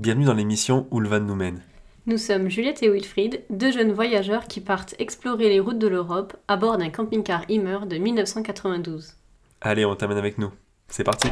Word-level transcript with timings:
Bienvenue 0.00 0.24
dans 0.24 0.32
l'émission 0.32 0.86
Où 0.90 0.98
le 1.00 1.10
van 1.10 1.20
nous 1.20 1.34
mène. 1.34 1.60
Nous 2.06 2.16
sommes 2.16 2.48
Juliette 2.48 2.82
et 2.82 2.88
Wilfried, 2.88 3.42
deux 3.50 3.70
jeunes 3.70 3.92
voyageurs 3.92 4.46
qui 4.46 4.62
partent 4.62 4.94
explorer 4.98 5.50
les 5.50 5.60
routes 5.60 5.78
de 5.78 5.88
l'Europe 5.88 6.34
à 6.48 6.56
bord 6.56 6.78
d'un 6.78 6.88
camping-car 6.88 7.42
Immer 7.50 7.80
de 7.86 7.98
1992. 7.98 9.12
Allez, 9.60 9.84
on 9.84 9.94
t'amène 9.94 10.16
avec 10.16 10.38
nous. 10.38 10.50
C'est 10.88 11.04
parti 11.04 11.28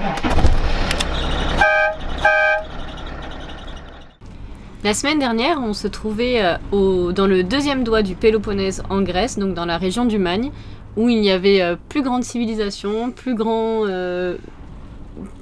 La 4.84 4.92
semaine 4.92 5.18
dernière, 5.18 5.60
on 5.62 5.72
se 5.72 5.88
trouvait 5.88 6.44
euh, 6.44 6.56
au- 6.70 7.12
dans 7.12 7.26
le 7.26 7.42
deuxième 7.44 7.84
doigt 7.84 8.02
du 8.02 8.14
Péloponnèse 8.16 8.82
en 8.90 9.00
Grèce, 9.00 9.38
donc 9.38 9.54
dans 9.54 9.64
la 9.64 9.78
région 9.78 10.04
du 10.04 10.18
Magne, 10.18 10.52
où 10.98 11.08
il 11.08 11.24
y 11.24 11.30
avait 11.30 11.62
euh, 11.62 11.76
plus 11.88 12.02
grande 12.02 12.22
civilisation, 12.22 13.10
plus 13.12 13.34
grand 13.34 13.86
euh, 13.86 14.36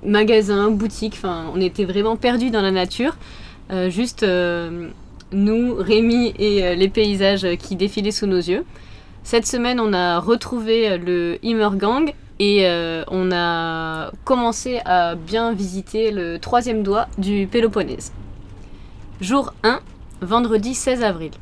magasin, 0.04 0.70
boutique, 0.70 1.14
enfin 1.16 1.46
on 1.54 1.60
était 1.60 1.84
vraiment 1.84 2.16
perdus 2.16 2.50
dans 2.50 2.62
la 2.62 2.70
nature. 2.70 3.16
Euh, 3.72 3.90
juste 3.90 4.22
euh, 4.22 4.88
nous, 5.32 5.74
Rémi 5.74 6.32
et 6.38 6.64
euh, 6.64 6.74
les 6.74 6.88
paysages 6.88 7.46
qui 7.58 7.76
défilaient 7.76 8.12
sous 8.12 8.26
nos 8.26 8.36
yeux. 8.36 8.64
Cette 9.24 9.46
semaine, 9.46 9.80
on 9.80 9.92
a 9.92 10.20
retrouvé 10.20 10.98
le 10.98 11.38
Immergang 11.42 12.12
et 12.38 12.68
on 13.10 13.32
a 13.32 14.12
commencé 14.24 14.78
à 14.84 15.16
bien 15.16 15.52
visiter 15.52 16.12
le 16.12 16.38
troisième 16.38 16.84
doigt 16.84 17.08
du 17.18 17.48
Péloponnèse. 17.50 18.12
Jour 19.20 19.52
1, 19.64 19.80
vendredi 20.20 20.74
16 20.74 21.02
avril. 21.02 21.32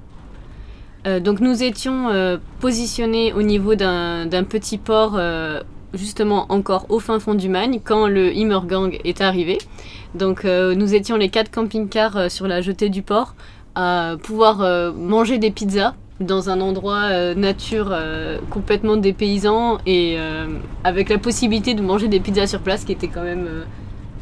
Donc 1.04 1.40
nous 1.40 1.62
étions 1.62 2.38
positionnés 2.60 3.34
au 3.34 3.42
niveau 3.42 3.74
d'un 3.74 4.44
petit 4.48 4.78
port, 4.78 5.20
justement 5.94 6.46
encore 6.48 6.86
au 6.88 6.98
fin 6.98 7.18
fond 7.18 7.34
du 7.34 7.48
Magne, 7.48 7.80
quand 7.82 8.06
le 8.06 8.32
Immergang 8.32 8.98
est 9.04 9.20
arrivé. 9.20 9.58
Donc 10.14 10.44
euh, 10.44 10.74
nous 10.74 10.94
étions 10.94 11.16
les 11.16 11.28
quatre 11.28 11.50
camping-cars 11.50 12.16
euh, 12.16 12.28
sur 12.28 12.46
la 12.46 12.60
jetée 12.60 12.88
du 12.88 13.02
port 13.02 13.34
à 13.74 14.14
pouvoir 14.22 14.62
euh, 14.62 14.92
manger 14.92 15.38
des 15.38 15.50
pizzas 15.50 15.94
dans 16.20 16.48
un 16.48 16.60
endroit 16.60 17.34
nature 17.34 17.92
complètement 18.48 18.96
dépaysant 18.96 19.78
et 19.84 20.16
avec 20.84 21.08
la 21.08 21.18
possibilité 21.18 21.74
de 21.74 21.82
manger 21.82 22.06
des 22.06 22.20
pizzas 22.20 22.46
sur 22.46 22.60
place 22.60 22.84
qui 22.84 22.92
était 22.92 23.08
quand 23.08 23.24
même 23.24 23.48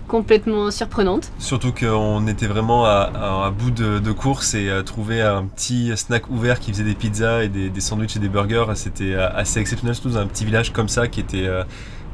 complètement 0.09 0.71
surprenante. 0.71 1.33
Surtout 1.39 1.73
qu'on 1.73 2.27
était 2.27 2.47
vraiment 2.47 2.85
à, 2.85 3.11
à- 3.15 3.47
à 3.47 3.51
bout 3.51 3.71
de, 3.71 3.99
de 3.99 4.13
course 4.13 4.55
et 4.55 4.69
euh, 4.69 4.83
trouver 4.83 5.23
un 5.23 5.45
petit 5.45 5.97
snack 5.97 6.29
ouvert 6.31 6.61
qui 6.61 6.73
faisait 6.73 6.85
des 6.85 6.95
pizzas 6.95 7.45
et 7.45 7.49
des, 7.49 7.71
des 7.71 7.81
sandwichs 7.81 8.17
et 8.17 8.19
des 8.19 8.29
burgers, 8.29 8.67
c'était 8.75 9.15
euh, 9.15 9.29
assez 9.35 9.61
exceptionnel, 9.61 9.95
surtout 9.95 10.11
dans 10.11 10.19
un 10.19 10.27
petit 10.27 10.45
village 10.45 10.73
comme 10.73 10.89
ça 10.89 11.09
qui 11.09 11.21
était 11.21 11.47
euh, 11.47 11.63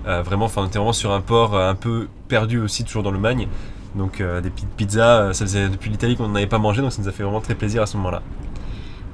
euh, 0.06 0.22
vraiment, 0.22 0.44
enfin 0.44 0.62
on 0.62 0.66
était 0.66 0.78
vraiment 0.78 0.92
sur 0.92 1.12
un 1.12 1.20
port 1.20 1.58
un 1.58 1.74
peu 1.74 2.08
perdu 2.28 2.60
aussi, 2.60 2.84
toujours 2.84 3.02
dans 3.02 3.10
le 3.10 3.18
Magne. 3.18 3.48
Donc 3.96 4.20
euh, 4.20 4.40
des 4.40 4.50
petites 4.50 4.68
pizzas, 4.76 5.32
ça 5.32 5.44
faisait 5.44 5.68
depuis 5.68 5.90
l'Italie 5.90 6.16
qu'on 6.16 6.28
n'en 6.28 6.34
avait 6.36 6.46
pas 6.46 6.58
mangé, 6.58 6.82
donc 6.82 6.92
ça 6.92 7.02
nous 7.02 7.08
a 7.08 7.12
fait 7.12 7.22
vraiment 7.24 7.40
très 7.40 7.54
plaisir 7.54 7.82
à 7.82 7.86
ce 7.86 7.96
moment-là. 7.96 8.22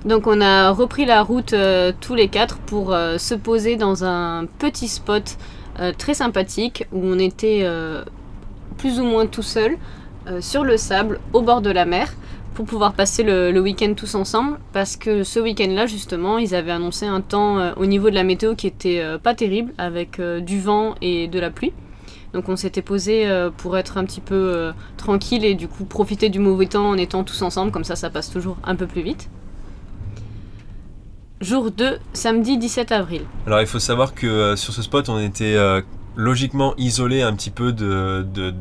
Donc 0.05 0.27
on 0.27 0.43
a 0.43 0.71
repris 0.71 1.07
la 1.07 1.23
route 1.23 1.55
euh, 1.55 1.93
tous 2.01 2.15
les 2.15 2.29
quatre 2.29 2.59
pour 2.59 2.91
se 2.91 3.35
poser 3.35 3.77
dans 3.77 4.05
un 4.05 4.45
petit 4.59 4.89
spot 4.89 5.37
très 5.99 6.15
sympathique 6.15 6.87
où 6.93 7.01
on 7.03 7.19
était 7.19 7.67
plus 8.77 9.01
ou 9.01 9.05
moins 9.05 9.27
tout 9.27 9.43
seul 9.43 9.77
euh, 10.27 10.41
sur 10.41 10.65
le 10.65 10.79
sable 10.79 11.21
au 11.35 11.43
bord 11.43 11.61
de 11.61 11.71
la 11.71 11.85
mer 11.85 12.13
pour 12.55 12.65
pouvoir 12.65 12.95
passer 12.95 13.23
le, 13.23 13.59
week-end 13.61 13.93
tous 13.95 14.15
ensemble 14.15 14.59
parce 14.73 14.97
que 14.97 15.23
ce 15.23 15.39
week-end-là 15.39 15.87
justement 15.87 16.39
ils 16.39 16.55
avaient 16.55 16.71
annoncé 16.71 17.05
un 17.05 17.21
temps 17.21 17.59
euh, 17.59 17.73
au 17.77 17.85
niveau 17.85 18.09
de 18.09 18.15
la 18.15 18.25
météo 18.25 18.55
qui 18.55 18.67
était 18.67 19.01
euh, 19.01 19.19
pas 19.19 19.35
terrible 19.35 19.75
avec 19.77 20.21
du 20.21 20.61
vent 20.61 20.95
et 21.03 21.29
de 21.29 21.39
la 21.39 21.51
pluie. 21.51 21.73
Donc 22.33 22.49
on 22.49 22.57
s'était 22.57 22.83
posé 22.83 23.29
pour 23.59 23.79
être 23.79 23.97
un 23.97 24.05
petit 24.05 24.21
peu 24.21 24.73
tranquille 24.97 25.45
et 25.45 25.55
du 25.55 25.69
coup 25.69 25.85
profiter 25.85 26.31
du 26.31 26.41
mauvais 26.41 26.67
temps 26.67 26.89
en 26.89 26.97
étant 26.97 27.23
tous 27.23 27.43
ensemble 27.43 27.71
comme 27.71 27.85
ça 27.85 27.95
ça 27.95 28.11
passe 28.11 28.29
toujours 28.29 28.57
un 28.65 28.75
peu 28.75 28.89
plus 28.89 29.03
vite. 29.03 29.31
Jour 31.41 31.71
2, 31.71 31.99
samedi 32.13 32.59
17 32.59 32.91
avril. 32.91 33.23
Alors 33.47 33.61
il 33.61 33.69
faut 33.69 33.79
savoir 33.79 34.15
que 34.15 34.57
sur 34.57 34.73
ce 34.73 34.83
spot 34.83 35.09
on 35.11 35.21
était 35.21 35.57
logiquement 36.17 36.75
isolé 36.77 37.23
un 37.23 37.35
petit 37.35 37.51
peu 37.51 37.73
de, 37.73 38.27
de, 38.35 38.55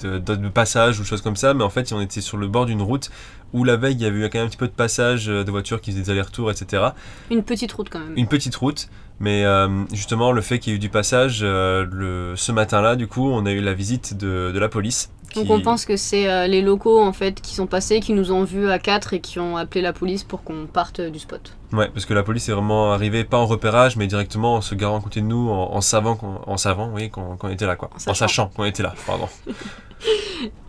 de, 0.00 0.18
de- 0.18 0.36
de 0.36 0.48
passage 0.48 1.00
ou 1.00 1.04
choses 1.04 1.22
comme 1.22 1.36
ça, 1.36 1.54
mais 1.54 1.64
en 1.64 1.70
fait 1.70 1.92
on 1.92 2.00
était 2.00 2.20
sur 2.20 2.36
le 2.36 2.48
bord 2.48 2.66
d'une 2.66 2.82
route 2.82 3.10
où 3.52 3.64
la 3.64 3.76
veille 3.76 3.94
il 3.94 4.00
y 4.02 4.06
avait 4.06 4.18
eu 4.18 4.22
quand 4.30 4.38
même 4.38 4.46
un 4.46 4.48
petit 4.48 4.56
peu 4.56 4.66
de 4.68 4.72
passage 4.72 5.28
euh, 5.28 5.44
de 5.44 5.50
voitures 5.50 5.80
qui 5.80 5.90
faisaient 5.90 6.02
des 6.04 6.10
allers-retours, 6.10 6.50
etc. 6.50 6.82
Une 7.30 7.42
petite 7.42 7.72
route 7.72 7.88
quand 7.90 7.98
même. 7.98 8.14
Une 8.16 8.26
petite 8.26 8.56
route, 8.56 8.88
mais 9.20 9.44
euh, 9.44 9.68
justement 9.92 10.32
le 10.32 10.40
fait 10.40 10.58
qu'il 10.58 10.72
y 10.72 10.74
ait 10.74 10.76
eu 10.76 10.80
du 10.80 10.88
passage, 10.88 11.40
euh, 11.42 11.86
le, 11.90 12.34
ce 12.36 12.50
matin-là 12.52 12.96
du 12.96 13.06
coup 13.08 13.28
on 13.28 13.44
a 13.44 13.52
eu 13.52 13.60
la 13.60 13.74
visite 13.74 14.16
de, 14.16 14.50
de 14.54 14.58
la 14.58 14.68
police. 14.68 15.10
Donc 15.34 15.50
on 15.50 15.60
pense 15.62 15.84
que 15.86 15.96
c'est 15.96 16.30
euh, 16.30 16.46
les 16.46 16.60
locaux 16.62 17.00
en 17.00 17.12
fait 17.12 17.40
qui 17.40 17.54
sont 17.54 17.66
passés, 17.66 18.00
qui 18.00 18.12
nous 18.12 18.32
ont 18.32 18.44
vus 18.44 18.68
à 18.70 18.78
4 18.78 19.14
et 19.14 19.20
qui 19.20 19.38
ont 19.38 19.56
appelé 19.56 19.80
la 19.80 19.92
police 19.94 20.24
pour 20.24 20.42
qu'on 20.44 20.66
parte 20.66 21.00
du 21.00 21.18
spot. 21.18 21.56
Ouais, 21.72 21.88
parce 21.92 22.04
que 22.04 22.12
la 22.14 22.22
police 22.22 22.48
est 22.48 22.52
vraiment 22.52 22.92
arrivée 22.92 23.24
pas 23.24 23.38
en 23.38 23.46
repérage, 23.46 23.96
mais 23.96 24.06
directement 24.06 24.56
en 24.56 24.60
se 24.60 24.74
garant 24.74 24.98
à 24.98 25.00
côté 25.00 25.20
de 25.20 25.26
nous, 25.26 25.48
en, 25.48 25.72
en 25.74 25.80
savant 25.80 26.16
qu'on 26.16 26.40
en 26.46 26.56
savant, 26.58 26.90
oui, 26.92 27.08
qu'on 27.10 27.36
qu'on 27.36 27.48
était 27.48 27.66
là, 27.66 27.76
quoi. 27.76 27.88
En 27.92 27.96
En 27.96 27.98
sachant. 27.98 28.14
sachant 28.14 28.46
qu'on 28.48 28.64
était 28.64 28.82
là, 28.82 28.94
pardon. 29.06 29.28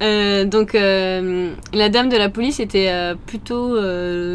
Euh, 0.03 0.45
donc 0.45 0.75
euh, 0.75 1.53
la 1.73 1.89
dame 1.89 2.09
de 2.09 2.17
la 2.17 2.29
police 2.29 2.59
était 2.59 2.89
euh, 2.89 3.15
plutôt 3.15 3.75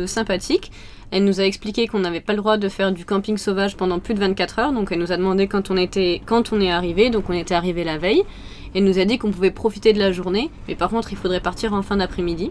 sympathique. 0.08 0.72
Elle 1.10 1.24
nous 1.24 1.40
a 1.40 1.44
expliqué 1.44 1.86
qu'on 1.86 2.00
n'avait 2.00 2.20
pas 2.20 2.32
le 2.32 2.38
droit 2.38 2.56
de 2.56 2.68
faire 2.68 2.90
du 2.90 3.04
camping 3.04 3.38
sauvage 3.38 3.76
pendant 3.76 3.98
plus 4.00 4.14
de 4.14 4.18
24 4.18 4.58
heures. 4.58 4.72
Donc 4.72 4.88
elle 4.90 4.98
nous 4.98 5.12
a 5.12 5.16
demandé 5.16 5.46
quand 5.46 5.70
on 5.70 5.76
était 5.76 6.20
quand 6.26 6.52
on 6.52 6.60
est 6.60 6.72
arrivé. 6.72 7.10
Donc 7.10 7.30
on 7.30 7.32
était 7.32 7.54
arrivé 7.54 7.84
la 7.84 7.96
veille. 7.96 8.24
Elle 8.74 8.84
nous 8.84 8.98
a 8.98 9.04
dit 9.04 9.18
qu'on 9.18 9.30
pouvait 9.30 9.50
profiter 9.50 9.92
de 9.92 9.98
la 9.98 10.10
journée, 10.12 10.50
mais 10.66 10.74
par 10.74 10.90
contre 10.90 11.12
il 11.12 11.16
faudrait 11.16 11.40
partir 11.40 11.72
en 11.72 11.82
fin 11.82 11.96
d'après-midi. 11.96 12.50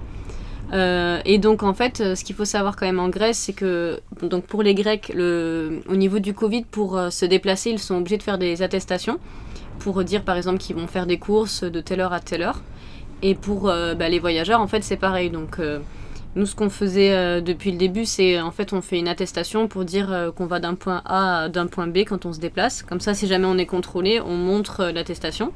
Euh, 0.74 1.22
et 1.26 1.38
donc 1.38 1.64
en 1.64 1.74
fait, 1.74 2.02
euh, 2.02 2.16
ce 2.16 2.24
qu'il 2.24 2.36
faut 2.36 2.46
savoir 2.46 2.76
quand 2.76 2.86
même 2.86 3.00
en 3.00 3.10
Grèce, 3.10 3.38
c'est 3.38 3.54
que 3.54 4.00
donc 4.22 4.46
pour 4.46 4.64
les 4.64 4.76
Grecs, 4.76 5.12
au 5.16 5.96
niveau 5.96 6.20
du 6.20 6.34
Covid, 6.34 6.64
pour 6.64 6.98
euh, 6.98 7.10
se 7.10 7.26
déplacer, 7.26 7.72
ils 7.72 7.80
sont 7.80 7.96
obligés 7.96 8.18
de 8.18 8.24
faire 8.24 8.38
des 8.38 8.62
attestations 8.62 9.20
pour 9.80 10.04
dire 10.04 10.24
par 10.24 10.36
exemple 10.36 10.58
qu'ils 10.58 10.76
vont 10.76 10.88
faire 10.88 11.06
des 11.06 11.18
courses 11.18 11.64
de 11.64 11.80
telle 11.80 12.02
heure 12.02 12.14
à 12.14 12.20
telle 12.20 12.42
heure. 12.42 12.62
Et 13.24 13.34
pour 13.34 13.64
bah, 13.64 14.10
les 14.10 14.20
voyageurs, 14.20 14.62
en 14.62 14.68
fait, 14.68 14.84
c'est 14.84 14.98
pareil. 14.98 15.32
Donc, 15.32 15.60
nous, 16.36 16.46
ce 16.46 16.54
qu'on 16.54 16.70
faisait 16.70 17.42
depuis 17.42 17.72
le 17.72 17.78
début, 17.78 18.06
c'est 18.06 18.40
en 18.40 18.52
fait, 18.52 18.74
on 18.74 18.82
fait 18.82 19.00
une 19.00 19.08
attestation 19.08 19.68
pour 19.68 19.86
dire 19.86 20.32
qu'on 20.36 20.46
va 20.46 20.60
d'un 20.60 20.76
point 20.76 21.02
A 21.06 21.44
à 21.44 21.50
d'un 21.50 21.66
point 21.66 21.88
B 21.88 22.00
quand 22.00 22.28
on 22.28 22.34
se 22.34 22.40
déplace. 22.40 22.84
Comme 22.84 23.00
ça, 23.00 23.16
si 23.16 23.26
jamais 23.26 23.48
on 23.48 23.58
est 23.58 23.66
contrôlé, 23.66 24.22
on 24.22 24.36
montre 24.36 24.86
l'attestation. 24.94 25.52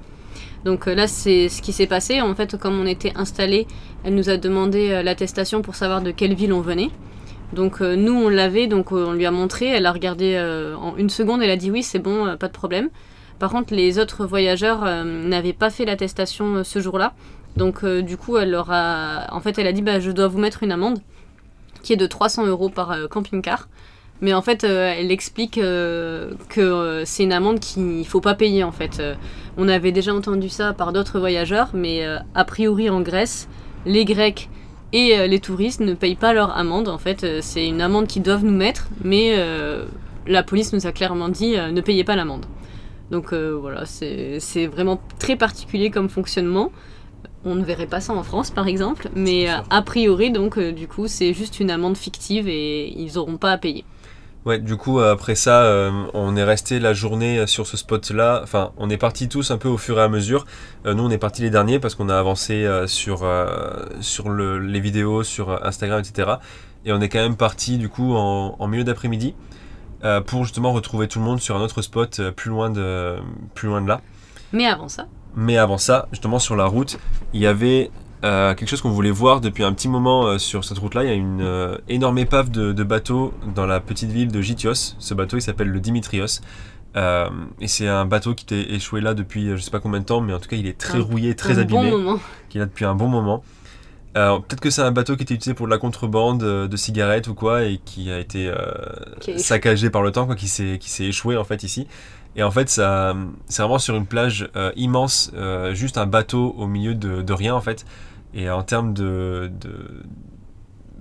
Donc 0.66 0.88
euh, 0.88 0.96
là, 0.96 1.08
c'est 1.08 1.50
ce 1.50 1.62
qui 1.62 1.74
s'est 1.74 1.88
passé. 1.88 2.22
En 2.22 2.36
fait, 2.36 2.58
comme 2.58 2.80
on 2.80 2.86
était 2.86 3.14
installé, 3.16 3.68
elle 4.04 4.16
nous 4.16 4.30
a 4.30 4.38
demandé 4.38 4.92
euh, 4.92 5.04
l'attestation 5.04 5.62
pour 5.62 5.76
savoir 5.76 6.02
de 6.02 6.12
quelle 6.12 6.34
ville 6.34 6.54
on 6.54 6.62
venait. 6.62 6.90
Donc 7.54 7.82
euh, 7.82 7.96
nous, 7.96 8.14
on 8.14 8.30
l'avait, 8.30 8.68
donc 8.68 8.92
on 8.92 9.14
lui 9.14 9.26
a 9.26 9.32
montré. 9.32 9.68
Elle 9.68 9.86
a 9.86 9.92
regardé 9.92 10.38
en 10.80 10.96
une 10.98 11.10
seconde, 11.10 11.42
elle 11.42 11.50
a 11.50 11.58
dit 11.58 11.72
oui, 11.72 11.84
c'est 11.84 12.00
bon, 12.00 12.38
pas 12.38 12.48
de 12.48 12.54
problème. 12.54 12.90
Par 13.40 13.52
contre, 13.52 13.74
les 13.74 13.98
autres 13.98 14.26
voyageurs 14.26 14.86
n'avaient 15.04 15.54
pas 15.54 15.72
fait 15.72 15.84
l'attestation 15.84 16.64
ce 16.64 16.80
jour-là. 16.80 17.14
Donc 17.58 17.84
du 17.84 18.16
coup, 18.16 18.38
elle 18.38 18.52
leur 18.52 18.72
a... 18.72 19.34
En 19.34 19.42
fait, 19.42 19.58
elle 19.58 19.66
a 19.66 19.74
dit, 19.74 19.82
bah, 19.82 20.00
je 20.00 20.12
dois 20.12 20.28
vous 20.28 20.38
mettre 20.38 20.62
une 20.62 20.72
amende 20.72 21.00
qui 21.82 21.94
est 21.94 21.98
de 21.98 22.06
300 22.06 22.46
euros 22.46 22.70
par 22.70 22.96
camping-car. 23.10 23.68
Mais 24.22 24.34
en 24.34 24.42
fait, 24.42 24.64
euh, 24.64 24.94
elle 24.96 25.12
explique 25.12 25.58
euh, 25.58 26.32
que 26.50 26.62
euh, 26.62 27.06
c'est 27.06 27.24
une 27.24 27.34
amende 27.34 27.60
qu'il 27.60 28.00
ne 28.00 28.04
faut 28.04 28.22
pas 28.22 28.36
payer, 28.36 28.64
en 28.64 28.72
fait. 28.72 29.02
On 29.58 29.68
avait 29.68 29.92
déjà 29.92 30.14
entendu 30.14 30.48
ça 30.50 30.74
par 30.74 30.94
d'autres 30.94 31.20
voyageurs, 31.20 31.70
mais 31.74 32.06
a 32.36 32.46
priori 32.46 32.90
en 32.90 33.02
Grèce, 33.02 33.50
les 33.86 34.06
Grecs 34.06 34.50
et 34.94 35.28
les 35.28 35.40
touristes 35.40 35.82
ne 35.82 35.94
payent 35.94 36.16
pas 36.16 36.34
leur 36.34 36.56
amende. 36.56 36.88
En 36.88 36.98
fait, 36.98 37.26
c'est 37.42 37.68
une 37.68 37.82
amende 37.82 38.08
qu'ils 38.08 38.22
doivent 38.22 38.46
nous 38.46 38.56
mettre, 38.56 38.88
mais 39.04 39.36
la 40.26 40.44
police 40.44 40.72
nous 40.72 40.88
a 40.88 40.94
clairement 40.94 41.28
dit, 41.28 41.56
ne 41.58 41.82
payez 41.82 42.06
pas 42.06 42.16
l'amende. 42.16 42.46
Donc 43.12 43.34
voilà, 43.34 43.84
c'est 43.86 44.68
vraiment 44.68 45.02
très 45.20 45.36
particulier 45.36 45.90
comme 45.92 46.08
fonctionnement. 46.08 46.72
On 47.44 47.56
ne 47.56 47.64
verrait 47.64 47.88
pas 47.88 48.02
ça 48.02 48.14
en 48.14 48.22
France, 48.22 48.52
par 48.52 48.68
exemple, 48.68 49.10
mais 49.16 49.48
a 49.48 49.82
priori, 49.82 50.30
donc, 50.30 50.60
euh, 50.60 50.72
du 50.72 50.88
coup, 50.88 51.08
c'est 51.08 51.34
juste 51.34 51.60
une 51.60 51.72
amende 51.72 51.98
fictive 51.98 52.48
et 52.48 52.88
ils 52.96 53.16
n'auront 53.16 53.38
pas 53.38 53.52
à 53.52 53.58
payer. 53.58 53.84
Ouais, 54.46 54.58
du 54.58 54.76
coup, 54.76 55.00
après 55.00 55.36
ça, 55.36 55.62
euh, 55.66 55.92
on 56.16 56.36
est 56.36 56.44
resté 56.44 56.80
la 56.80 56.94
journée 56.94 57.46
sur 57.46 57.68
ce 57.68 57.78
spot-là. 57.78 58.40
Enfin, 58.44 58.72
on 58.78 58.90
est 58.90 58.98
partis 58.98 59.30
tous 59.30 59.52
un 59.52 59.58
peu 59.58 59.68
au 59.68 59.78
fur 59.78 60.00
et 60.00 60.02
à 60.02 60.08
mesure. 60.10 60.46
Euh, 60.88 60.96
nous, 60.96 61.04
on 61.04 61.12
est 61.12 61.20
partis 61.20 61.44
les 61.44 61.52
derniers 61.52 61.78
parce 61.80 61.94
qu'on 61.94 62.10
a 62.10 62.18
avancé 62.18 62.66
euh, 62.66 62.88
sur, 62.88 63.24
sur 64.00 64.30
le- 64.30 64.58
les 64.60 64.80
vidéos, 64.80 65.22
sur 65.24 65.64
Instagram, 65.64 66.00
etc. 66.00 66.32
Et 66.86 66.92
on 66.92 67.00
est 67.02 67.10
quand 67.10 67.20
même 67.20 67.36
parti 67.38 67.78
du 67.78 67.90
coup 67.90 68.16
en, 68.16 68.56
en 68.58 68.68
milieu 68.68 68.84
d'après-midi 68.84 69.36
pour 70.26 70.46
justement 70.46 70.72
retrouver 70.74 71.08
tout 71.08 71.20
le 71.20 71.26
monde 71.26 71.40
sur 71.40 71.56
un 71.56 71.62
autre 71.62 71.84
spot 71.84 72.32
plus 72.32 72.50
loin 72.50 72.72
de, 72.72 73.18
plus 73.54 73.68
loin 73.68 73.82
de 73.82 73.88
là. 73.88 74.02
Mais 74.52 74.66
avant 74.66 74.90
ça, 74.90 75.06
Mais 75.36 75.58
avant 75.58 75.78
ça, 75.78 76.08
justement 76.12 76.40
sur 76.40 76.56
la 76.56 76.66
route, 76.66 76.98
il 77.34 77.42
y 77.42 77.46
avait 77.46 77.92
euh, 78.24 78.54
quelque 78.56 78.70
chose 78.70 78.82
qu'on 78.82 78.90
voulait 78.92 79.12
voir 79.12 79.42
depuis 79.42 79.64
un 79.64 79.74
petit 79.74 79.88
moment 79.90 80.26
euh, 80.28 80.38
sur 80.38 80.64
cette 80.64 80.78
route-là. 80.78 81.04
Il 81.04 81.08
y 81.10 81.12
a 81.12 81.16
une 81.16 81.42
euh, 81.42 81.78
énorme 81.90 82.18
épave 82.18 82.50
de, 82.52 82.72
de 82.72 82.84
bateaux 82.84 83.34
dans 83.56 83.66
la 83.66 83.80
petite 83.80 84.12
ville 84.12 84.32
de 84.32 84.42
Gitios. 84.42 84.96
Ce 85.00 85.14
bateau, 85.14 85.38
il 85.38 85.42
s'appelle 85.42 85.70
le 85.70 85.80
Dimitrios. 85.80 86.42
Et 86.96 87.68
c'est 87.68 87.88
un 87.88 88.06
bateau 88.06 88.34
qui 88.36 88.44
était 88.44 88.74
échoué 88.74 89.00
là 89.02 89.14
depuis 89.14 89.50
je 89.52 89.58
sais 89.62 89.72
pas 89.72 89.80
combien 89.80 90.02
de 90.02 90.06
temps, 90.06 90.20
mais 90.20 90.34
en 90.34 90.40
tout 90.40 90.50
cas 90.50 90.58
il 90.58 90.68
est 90.68 90.78
très 90.78 90.98
Un- 90.98 91.02
rouillé, 91.02 91.36
très 91.36 91.58
abîmé, 91.58 91.90
bon 91.92 92.20
qui 92.50 92.58
est 92.58 92.60
là 92.60 92.66
depuis 92.66 92.84
un 92.84 92.96
bon 92.96 93.08
moment. 93.08 93.44
Alors, 94.14 94.44
Peut-être 94.44 94.60
que 94.60 94.70
c'est 94.70 94.82
un 94.82 94.92
bateau 94.92 95.16
qui 95.16 95.24
était 95.24 95.34
utilisé 95.36 95.54
pour 95.54 95.68
de 95.68 95.72
la 95.72 95.78
contrebande 95.78 96.44
euh, 96.44 96.68
de 96.68 96.76
cigarettes 96.76 97.28
ou 97.28 97.34
quoi, 97.34 97.64
et 97.64 97.80
qui 97.84 98.12
a 98.12 98.20
été 98.20 98.48
euh, 98.48 98.56
saccagé 99.38 99.90
par 99.90 100.02
le 100.02 100.12
temps, 100.12 100.26
quoi, 100.26 100.36
qui 100.36 100.48
s'est 100.48 100.78
qui 100.80 100.90
s'est 100.90 101.06
échoué 101.06 101.38
en 101.38 101.44
fait 101.46 101.64
ici. 101.64 101.88
Et 102.36 102.44
en 102.44 102.52
fait, 102.52 102.70
ça, 102.70 103.16
c'est 103.48 103.62
vraiment 103.62 103.80
sur 103.80 103.96
une 103.96 104.06
plage 104.06 104.50
euh, 104.56 104.72
immense, 104.76 105.32
juste 105.74 105.98
un 105.98 106.06
bateau 106.06 106.56
au 106.58 106.66
milieu 106.68 106.96
de, 106.96 107.22
de 107.22 107.34
rien 107.34 107.54
en 107.56 107.62
fait. 107.62 107.86
Et 108.34 108.50
en 108.50 108.64
termes 108.64 108.94
de, 108.94 109.52
de, 109.60 110.04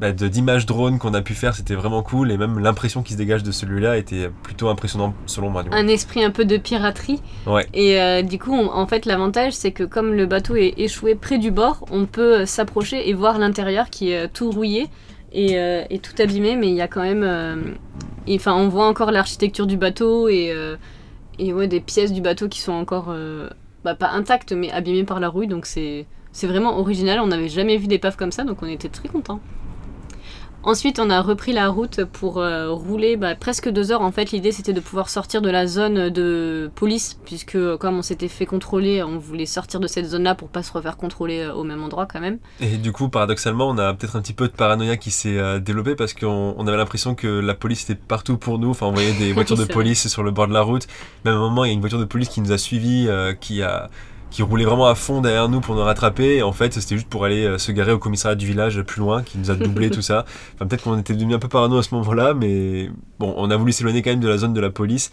bah, 0.01 0.13
d'images 0.13 0.65
drone 0.67 0.99
qu'on 0.99 1.13
a 1.15 1.21
pu 1.23 1.35
faire, 1.35 1.55
c'était 1.55 1.75
vraiment 1.75 2.03
cool. 2.03 2.31
Et 2.33 2.37
même 2.39 2.59
l'impression 2.59 3.03
qui 3.03 3.13
se 3.13 3.19
dégage 3.19 3.43
de 3.43 3.53
celui-là 3.53 3.97
était 3.99 4.31
plutôt 4.43 4.69
impressionnant 4.69 5.15
selon 5.27 5.51
moi. 5.51 5.63
Un 5.73 5.89
esprit 5.89 6.25
un 6.25 6.31
peu 6.31 6.45
de 6.45 6.57
piraterie. 6.57 7.21
Ouais. 7.47 7.67
Et 7.75 8.01
euh, 8.01 8.23
du 8.23 8.39
coup, 8.39 8.53
on- 8.55 8.71
en 8.73 8.87
fait, 8.87 9.05
l'avantage, 9.07 9.53
c'est 9.53 9.73
que 9.73 9.85
comme 9.85 10.15
le 10.15 10.27
bateau 10.27 10.57
est 10.57 10.75
échoué 10.79 11.15
près 11.15 11.39
du 11.39 11.51
bord, 11.51 11.85
on 11.91 12.07
peut 12.07 12.41
euh, 12.41 12.47
s'approcher 12.47 13.09
et 13.09 13.13
voir 13.15 13.39
l'intérieur 13.39 13.91
qui 13.91 14.11
est 14.13 14.25
euh, 14.25 14.29
tout 14.33 14.51
rouillé 14.51 14.89
et, 15.33 15.59
euh, 15.59 15.85
et 15.91 15.99
tout 15.99 16.15
abîmé, 16.21 16.57
mais 16.57 16.69
il 16.69 16.75
y 16.75 16.81
a 16.81 16.89
quand 16.89 17.03
même. 17.03 17.77
Enfin, 18.29 18.55
on 18.55 18.69
voit 18.69 18.87
encore 18.87 19.11
l'architecture 19.11 19.67
du 19.67 19.77
bateau 19.77 20.29
et, 20.29 20.55
et 21.39 21.53
ouais, 21.53 21.69
des 21.69 21.81
pièces 21.81 22.13
du 22.13 22.21
bateau 22.21 22.49
qui 22.49 22.61
sont 22.61 22.73
encore. 22.73 23.15
bah, 23.85 23.95
pas 23.95 24.11
intactes, 24.11 24.53
mais 24.53 24.71
abîmées 24.71 25.05
par 25.05 25.21
la 25.21 25.29
rouille, 25.29 25.47
donc 25.49 25.67
c'est. 25.67 26.07
C'est 26.33 26.47
vraiment 26.47 26.79
original, 26.79 27.19
on 27.19 27.27
n'avait 27.27 27.49
jamais 27.49 27.77
vu 27.77 27.89
d'épave 27.89 28.17
comme 28.17 28.31
ça, 28.31 28.45
donc 28.45 28.63
on 28.63 28.67
était 28.67 28.89
très 28.89 29.09
contents. 29.09 29.41
Ensuite, 30.63 30.99
on 30.99 31.09
a 31.09 31.23
repris 31.23 31.53
la 31.53 31.71
route 31.71 32.05
pour 32.05 32.39
euh, 32.39 32.71
rouler 32.71 33.17
bah, 33.17 33.35
presque 33.35 33.71
deux 33.71 33.93
heures. 33.93 34.03
En 34.03 34.13
fait, 34.13 34.31
l'idée 34.31 34.53
c'était 34.53 34.75
de 34.75 34.81
pouvoir 34.81 35.09
sortir 35.09 35.41
de 35.41 35.49
la 35.49 35.67
zone 35.67 36.11
de 36.11 36.71
police, 36.75 37.19
puisque 37.25 37.55
euh, 37.55 37.79
comme 37.79 37.97
on 37.97 38.03
s'était 38.03 38.29
fait 38.29 38.45
contrôler, 38.45 39.03
on 39.03 39.19
voulait 39.19 39.47
sortir 39.47 39.81
de 39.81 39.87
cette 39.87 40.05
zone-là 40.05 40.35
pour 40.35 40.49
pas 40.49 40.63
se 40.63 40.71
refaire 40.73 40.99
contrôler 40.99 41.41
euh, 41.41 41.55
au 41.55 41.65
même 41.65 41.83
endroit 41.83 42.05
quand 42.05 42.21
même. 42.21 42.39
Et 42.61 42.77
du 42.77 42.93
coup, 42.93 43.09
paradoxalement, 43.09 43.69
on 43.71 43.79
a 43.79 43.95
peut-être 43.95 44.17
un 44.17 44.21
petit 44.21 44.35
peu 44.35 44.49
de 44.49 44.53
paranoïa 44.53 44.99
qui 44.99 45.11
s'est 45.11 45.39
euh, 45.39 45.61
développé 45.61 45.95
parce 45.95 46.13
qu'on 46.13 46.55
on 46.59 46.67
avait 46.67 46.77
l'impression 46.77 47.15
que 47.15 47.27
la 47.27 47.55
police 47.55 47.85
était 47.85 47.95
partout 47.95 48.37
pour 48.37 48.59
nous. 48.59 48.71
Enfin, 48.71 48.87
on 48.87 48.93
voyait 48.93 49.15
des 49.15 49.33
voitures 49.35 49.57
de 49.57 49.65
police 49.65 50.09
sur 50.09 50.23
le 50.23 50.31
bord 50.31 50.47
de 50.47 50.53
la 50.53 50.63
route. 50.63 50.87
Même 51.25 51.35
à 51.35 51.37
un 51.39 51.41
moment, 51.41 51.65
il 51.65 51.69
y 51.69 51.71
a 51.71 51.75
une 51.75 51.81
voiture 51.81 51.99
de 51.99 52.05
police 52.05 52.29
qui 52.29 52.43
nous 52.43 52.53
a 52.53 52.59
suivis, 52.59 53.09
qui 53.41 53.63
a 53.63 53.89
qui 54.31 54.43
roulait 54.43 54.65
vraiment 54.65 54.87
à 54.87 54.95
fond 54.95 55.21
derrière 55.21 55.49
nous 55.49 55.61
pour 55.61 55.75
nous 55.75 55.83
rattraper. 55.83 56.37
Et 56.37 56.43
en 56.43 56.53
fait, 56.53 56.73
c'était 56.75 56.97
juste 56.97 57.09
pour 57.09 57.25
aller 57.25 57.45
euh, 57.45 57.59
se 57.59 57.73
garer 57.73 57.93
au 57.93 57.99
commissariat 57.99 58.37
du 58.37 58.47
village 58.47 58.81
plus 58.83 59.01
loin, 59.01 59.23
qui 59.23 59.39
nous 59.39 59.51
a 59.51 59.55
doublé 59.55 59.91
tout 59.91 60.03
ça. 60.03 60.25
Enfin, 60.55 60.67
peut-être 60.67 60.85
qu'on 60.85 60.99
était 60.99 61.15
devenu 61.15 61.35
un 61.35 61.39
peu 61.39 61.49
parano 61.49 61.79
à 61.79 61.83
ce 61.83 61.95
moment-là, 61.95 62.35
mais 62.35 62.91
bon, 63.19 63.35
on 63.37 63.51
a 63.51 63.57
voulu 63.57 63.73
s'éloigner 63.73 64.03
quand 64.03 64.11
même 64.11 64.21
de 64.21 64.29
la 64.29 64.39
zone 64.39 64.55
de 64.55 64.61
la 64.61 64.71
police. 64.71 65.11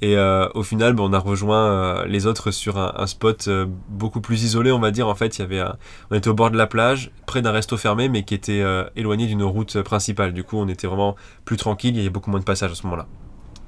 Et 0.00 0.16
euh, 0.16 0.48
au 0.54 0.62
final, 0.62 0.98
on 1.00 1.12
a 1.12 1.18
rejoint 1.18 1.66
euh, 1.70 2.06
les 2.06 2.26
autres 2.26 2.52
sur 2.52 2.78
un, 2.78 2.94
un 2.96 3.06
spot 3.06 3.48
euh, 3.48 3.66
beaucoup 3.88 4.20
plus 4.20 4.44
isolé, 4.44 4.70
on 4.70 4.78
va 4.78 4.90
dire. 4.90 5.08
En 5.08 5.14
fait, 5.14 5.38
il 5.38 5.42
y 5.42 5.44
avait 5.44 5.60
un, 5.60 5.76
on 6.10 6.16
était 6.16 6.28
au 6.28 6.34
bord 6.34 6.50
de 6.50 6.56
la 6.56 6.66
plage, 6.66 7.10
près 7.26 7.42
d'un 7.42 7.50
resto 7.50 7.76
fermé, 7.76 8.08
mais 8.08 8.22
qui 8.22 8.34
était 8.34 8.62
éloigné 8.96 9.26
d'une 9.26 9.42
route 9.42 9.82
principale. 9.82 10.32
Du 10.32 10.44
coup, 10.44 10.56
on 10.56 10.68
était 10.68 10.86
vraiment 10.86 11.16
plus 11.44 11.56
tranquille, 11.56 11.94
il 11.94 11.98
y 11.98 12.00
avait 12.00 12.10
beaucoup 12.10 12.30
moins 12.30 12.40
de 12.40 12.44
passages 12.44 12.72
à 12.72 12.74
ce 12.74 12.84
moment-là. 12.84 13.06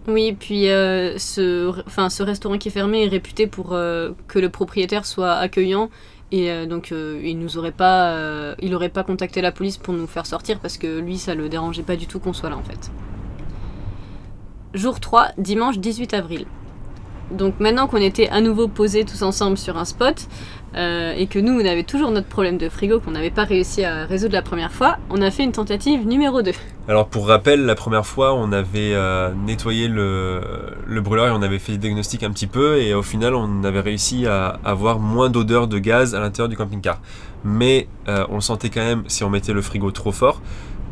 Oui, 0.08 0.32
puis 0.32 0.70
euh, 0.70 1.18
ce, 1.18 2.22
restaurant 2.22 2.58
qui 2.58 2.68
est 2.68 2.72
fermé 2.72 3.04
est 3.04 3.08
réputé 3.08 3.46
pour 3.46 3.72
euh, 3.72 4.12
que 4.28 4.38
le 4.38 4.48
propriétaire 4.48 5.04
soit 5.04 5.34
accueillant. 5.34 5.90
Et 6.32 6.50
euh, 6.50 6.64
donc, 6.64 6.92
il 6.92 7.38
nous 7.38 7.58
aurait 7.58 7.72
pas, 7.72 8.54
il 8.60 8.76
pas 8.90 9.04
contacté 9.04 9.40
la 9.40 9.52
police 9.52 9.76
pour 9.76 9.94
nous 9.94 10.06
faire 10.06 10.26
sortir 10.26 10.58
parce 10.60 10.78
que 10.78 11.00
lui, 11.00 11.18
ça 11.18 11.34
le 11.34 11.48
dérangeait 11.48 11.82
pas 11.82 11.96
du 11.96 12.06
tout 12.06 12.18
qu'on 12.18 12.32
soit 12.32 12.50
là 12.50 12.56
en 12.56 12.62
fait. 12.62 12.90
Jour 14.72 15.00
3, 15.00 15.32
dimanche 15.36 15.78
18 15.78 16.14
avril. 16.14 16.46
Donc 17.30 17.60
maintenant 17.60 17.86
qu'on 17.86 17.98
était 17.98 18.28
à 18.28 18.40
nouveau 18.40 18.68
posés 18.68 19.04
tous 19.04 19.22
ensemble 19.22 19.56
sur 19.56 19.76
un 19.76 19.84
spot 19.84 20.26
euh, 20.76 21.14
et 21.16 21.26
que 21.26 21.38
nous, 21.38 21.52
on 21.60 21.64
avait 21.64 21.82
toujours 21.82 22.10
notre 22.10 22.28
problème 22.28 22.56
de 22.56 22.68
frigo 22.68 23.00
qu'on 23.00 23.10
n'avait 23.10 23.30
pas 23.30 23.44
réussi 23.44 23.84
à 23.84 24.04
résoudre 24.04 24.34
la 24.34 24.42
première 24.42 24.72
fois, 24.72 24.98
on 25.10 25.20
a 25.20 25.30
fait 25.30 25.42
une 25.42 25.52
tentative 25.52 26.06
numéro 26.06 26.42
2. 26.42 26.52
Alors 26.88 27.06
pour 27.08 27.26
rappel, 27.26 27.66
la 27.66 27.74
première 27.74 28.06
fois, 28.06 28.34
on 28.34 28.52
avait 28.52 28.94
euh, 28.94 29.32
nettoyé 29.46 29.88
le, 29.88 30.40
le 30.86 31.00
brûleur 31.00 31.28
et 31.28 31.30
on 31.30 31.42
avait 31.42 31.58
fait 31.58 31.72
le 31.72 31.78
diagnostic 31.78 32.22
un 32.22 32.30
petit 32.30 32.46
peu 32.46 32.78
et 32.78 32.94
au 32.94 33.02
final, 33.02 33.34
on 33.34 33.64
avait 33.64 33.80
réussi 33.80 34.26
à 34.26 34.58
avoir 34.64 34.98
moins 34.98 35.28
d'odeur 35.28 35.66
de 35.66 35.78
gaz 35.78 36.14
à 36.14 36.20
l'intérieur 36.20 36.48
du 36.48 36.56
camping-car. 36.56 37.00
Mais 37.44 37.88
euh, 38.08 38.24
on 38.28 38.40
sentait 38.40 38.70
quand 38.70 38.80
même 38.80 39.04
si 39.08 39.24
on 39.24 39.30
mettait 39.30 39.52
le 39.52 39.62
frigo 39.62 39.90
trop 39.90 40.12
fort. 40.12 40.40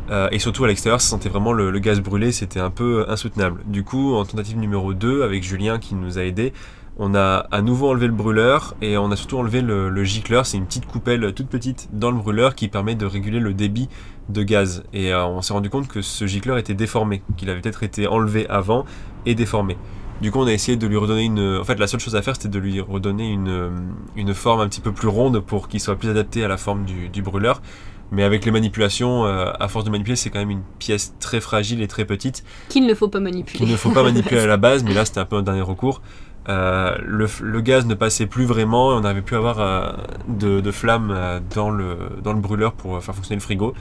Euh, 0.09 0.27
et 0.31 0.39
surtout 0.39 0.63
à 0.63 0.67
l'extérieur, 0.67 1.01
ça 1.01 1.09
sentait 1.09 1.29
vraiment 1.29 1.53
le, 1.53 1.77
gaz 1.79 1.99
brûlé, 2.01 2.31
c'était 2.31 2.59
un 2.59 2.71
peu 2.71 3.05
insoutenable. 3.07 3.61
Du 3.65 3.83
coup, 3.83 4.15
en 4.15 4.25
tentative 4.25 4.57
numéro 4.57 4.93
2, 4.93 5.23
avec 5.23 5.43
Julien 5.43 5.77
qui 5.77 5.95
nous 5.95 6.17
a 6.17 6.23
aidé, 6.23 6.53
on 6.97 7.15
a 7.15 7.47
à 7.51 7.61
nouveau 7.61 7.89
enlevé 7.89 8.07
le 8.07 8.13
brûleur 8.13 8.75
et 8.81 8.97
on 8.97 9.09
a 9.11 9.15
surtout 9.15 9.37
enlevé 9.37 9.61
le, 9.61 9.89
le 9.89 10.03
gicleur. 10.03 10.45
C'est 10.45 10.57
une 10.57 10.65
petite 10.65 10.85
coupelle 10.85 11.33
toute 11.33 11.47
petite 11.47 11.87
dans 11.93 12.11
le 12.11 12.17
brûleur 12.17 12.55
qui 12.55 12.67
permet 12.67 12.95
de 12.95 13.05
réguler 13.05 13.39
le 13.39 13.53
débit 13.53 13.87
de 14.27 14.43
gaz. 14.43 14.83
Et 14.93 15.13
euh, 15.13 15.25
on 15.25 15.41
s'est 15.41 15.53
rendu 15.53 15.69
compte 15.69 15.87
que 15.87 16.01
ce 16.01 16.27
gicleur 16.27 16.57
était 16.57 16.73
déformé, 16.73 17.21
qu'il 17.37 17.49
avait 17.49 17.61
peut-être 17.61 17.83
été 17.83 18.07
enlevé 18.07 18.49
avant 18.49 18.85
et 19.25 19.35
déformé. 19.35 19.77
Du 20.21 20.31
coup, 20.31 20.39
on 20.39 20.47
a 20.47 20.51
essayé 20.51 20.75
de 20.75 20.85
lui 20.85 20.97
redonner 20.97 21.23
une. 21.23 21.59
En 21.61 21.63
fait, 21.63 21.79
la 21.79 21.87
seule 21.87 22.01
chose 22.01 22.17
à 22.17 22.21
faire, 22.21 22.35
c'était 22.35 22.49
de 22.49 22.59
lui 22.59 22.81
redonner 22.81 23.29
une, 23.31 23.93
une 24.17 24.33
forme 24.33 24.59
un 24.59 24.67
petit 24.67 24.81
peu 24.81 24.91
plus 24.91 25.07
ronde 25.07 25.39
pour 25.39 25.69
qu'il 25.69 25.79
soit 25.79 25.95
plus 25.95 26.09
adapté 26.09 26.43
à 26.43 26.49
la 26.49 26.57
forme 26.57 26.83
du 26.83 27.21
brûleur. 27.21 27.61
Mais 28.11 28.23
avec 28.23 28.43
les 28.45 28.51
manipulations, 28.51 29.25
euh, 29.25 29.51
à 29.59 29.67
force 29.67 29.85
de 29.85 29.91
manipuler, 29.91 30.15
c'est 30.15 30.29
quand 30.29 30.39
même 30.39 30.49
une 30.49 30.63
pièce 30.79 31.13
très 31.19 31.39
fragile 31.41 31.81
et 31.81 31.87
très 31.87 32.05
petite 32.05 32.43
Qu'il 32.69 32.85
ne 32.87 32.93
faut 32.93 33.07
pas 33.07 33.19
manipuler. 33.19 33.59
qu'il 33.59 33.69
ne 33.71 33.77
faut 33.77 33.91
pas 33.91 34.03
manipuler 34.03 34.41
à 34.41 34.47
la 34.47 34.57
base, 34.65 34.83
mais 34.83 34.93
là 34.93 35.05
c'était 35.05 35.19
un 35.19 35.25
peu 35.25 35.35
un 35.35 35.43
dernier 35.43 35.61
recours. 35.61 36.01
Euh, 36.47 36.95
le, 37.05 37.27
le 37.41 37.61
gaz 37.61 37.85
ne 37.85 37.93
passait 37.93 38.25
plus 38.25 38.45
vraiment 38.45 38.91
et 38.93 38.95
on 38.95 39.01
n'avait 39.01 39.21
plus 39.21 39.35
à 39.35 39.39
avoir 39.39 39.59
euh, 39.59 39.91
de, 40.27 40.61
de 40.61 40.71
flammes 40.71 41.41
dans, 41.53 41.69
le, 41.69 41.97
dans 42.23 42.33
le 42.33 42.39
brûleur 42.39 42.73
pour 42.73 43.03
faire 43.03 43.13
fonctionner 43.13 43.37
le 43.37 43.43
frigo. 43.43 43.73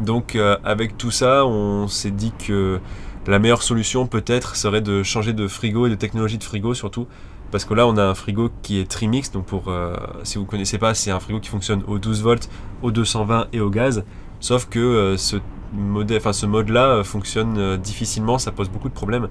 Donc 0.00 0.38
avec 0.64 0.96
tout 0.96 1.10
ça, 1.10 1.44
on 1.46 1.86
s'est 1.86 2.10
dit 2.10 2.32
que 2.46 2.80
la 3.26 3.38
meilleure 3.38 3.62
solution 3.62 4.06
peut-être 4.06 4.56
serait 4.56 4.80
de 4.80 5.02
changer 5.02 5.32
de 5.32 5.46
frigo 5.46 5.86
et 5.86 5.90
de 5.90 5.94
technologie 5.94 6.38
de 6.38 6.44
frigo 6.44 6.74
surtout. 6.74 7.06
Parce 7.52 7.66
que 7.66 7.74
là, 7.74 7.86
on 7.86 7.96
a 7.98 8.02
un 8.02 8.14
frigo 8.14 8.50
qui 8.62 8.80
est 8.80 8.90
trimix. 8.90 9.30
Donc, 9.30 9.44
pour, 9.44 9.68
euh, 9.68 9.94
si 10.24 10.38
vous 10.38 10.44
ne 10.44 10.48
connaissez 10.48 10.78
pas, 10.78 10.94
c'est 10.94 11.10
un 11.10 11.20
frigo 11.20 11.38
qui 11.38 11.50
fonctionne 11.50 11.82
au 11.86 11.98
12 11.98 12.22
volts, 12.22 12.48
au 12.82 12.90
220 12.90 13.48
et 13.52 13.60
au 13.60 13.70
gaz. 13.70 14.04
Sauf 14.40 14.68
que 14.68 14.80
euh, 14.80 15.16
ce, 15.16 15.36
modèle, 15.72 16.16
enfin, 16.16 16.32
ce 16.32 16.46
mode-là 16.46 16.86
euh, 16.86 17.04
fonctionne 17.04 17.56
euh, 17.58 17.76
difficilement, 17.76 18.38
ça 18.38 18.50
pose 18.50 18.70
beaucoup 18.70 18.88
de 18.88 18.94
problèmes. 18.94 19.28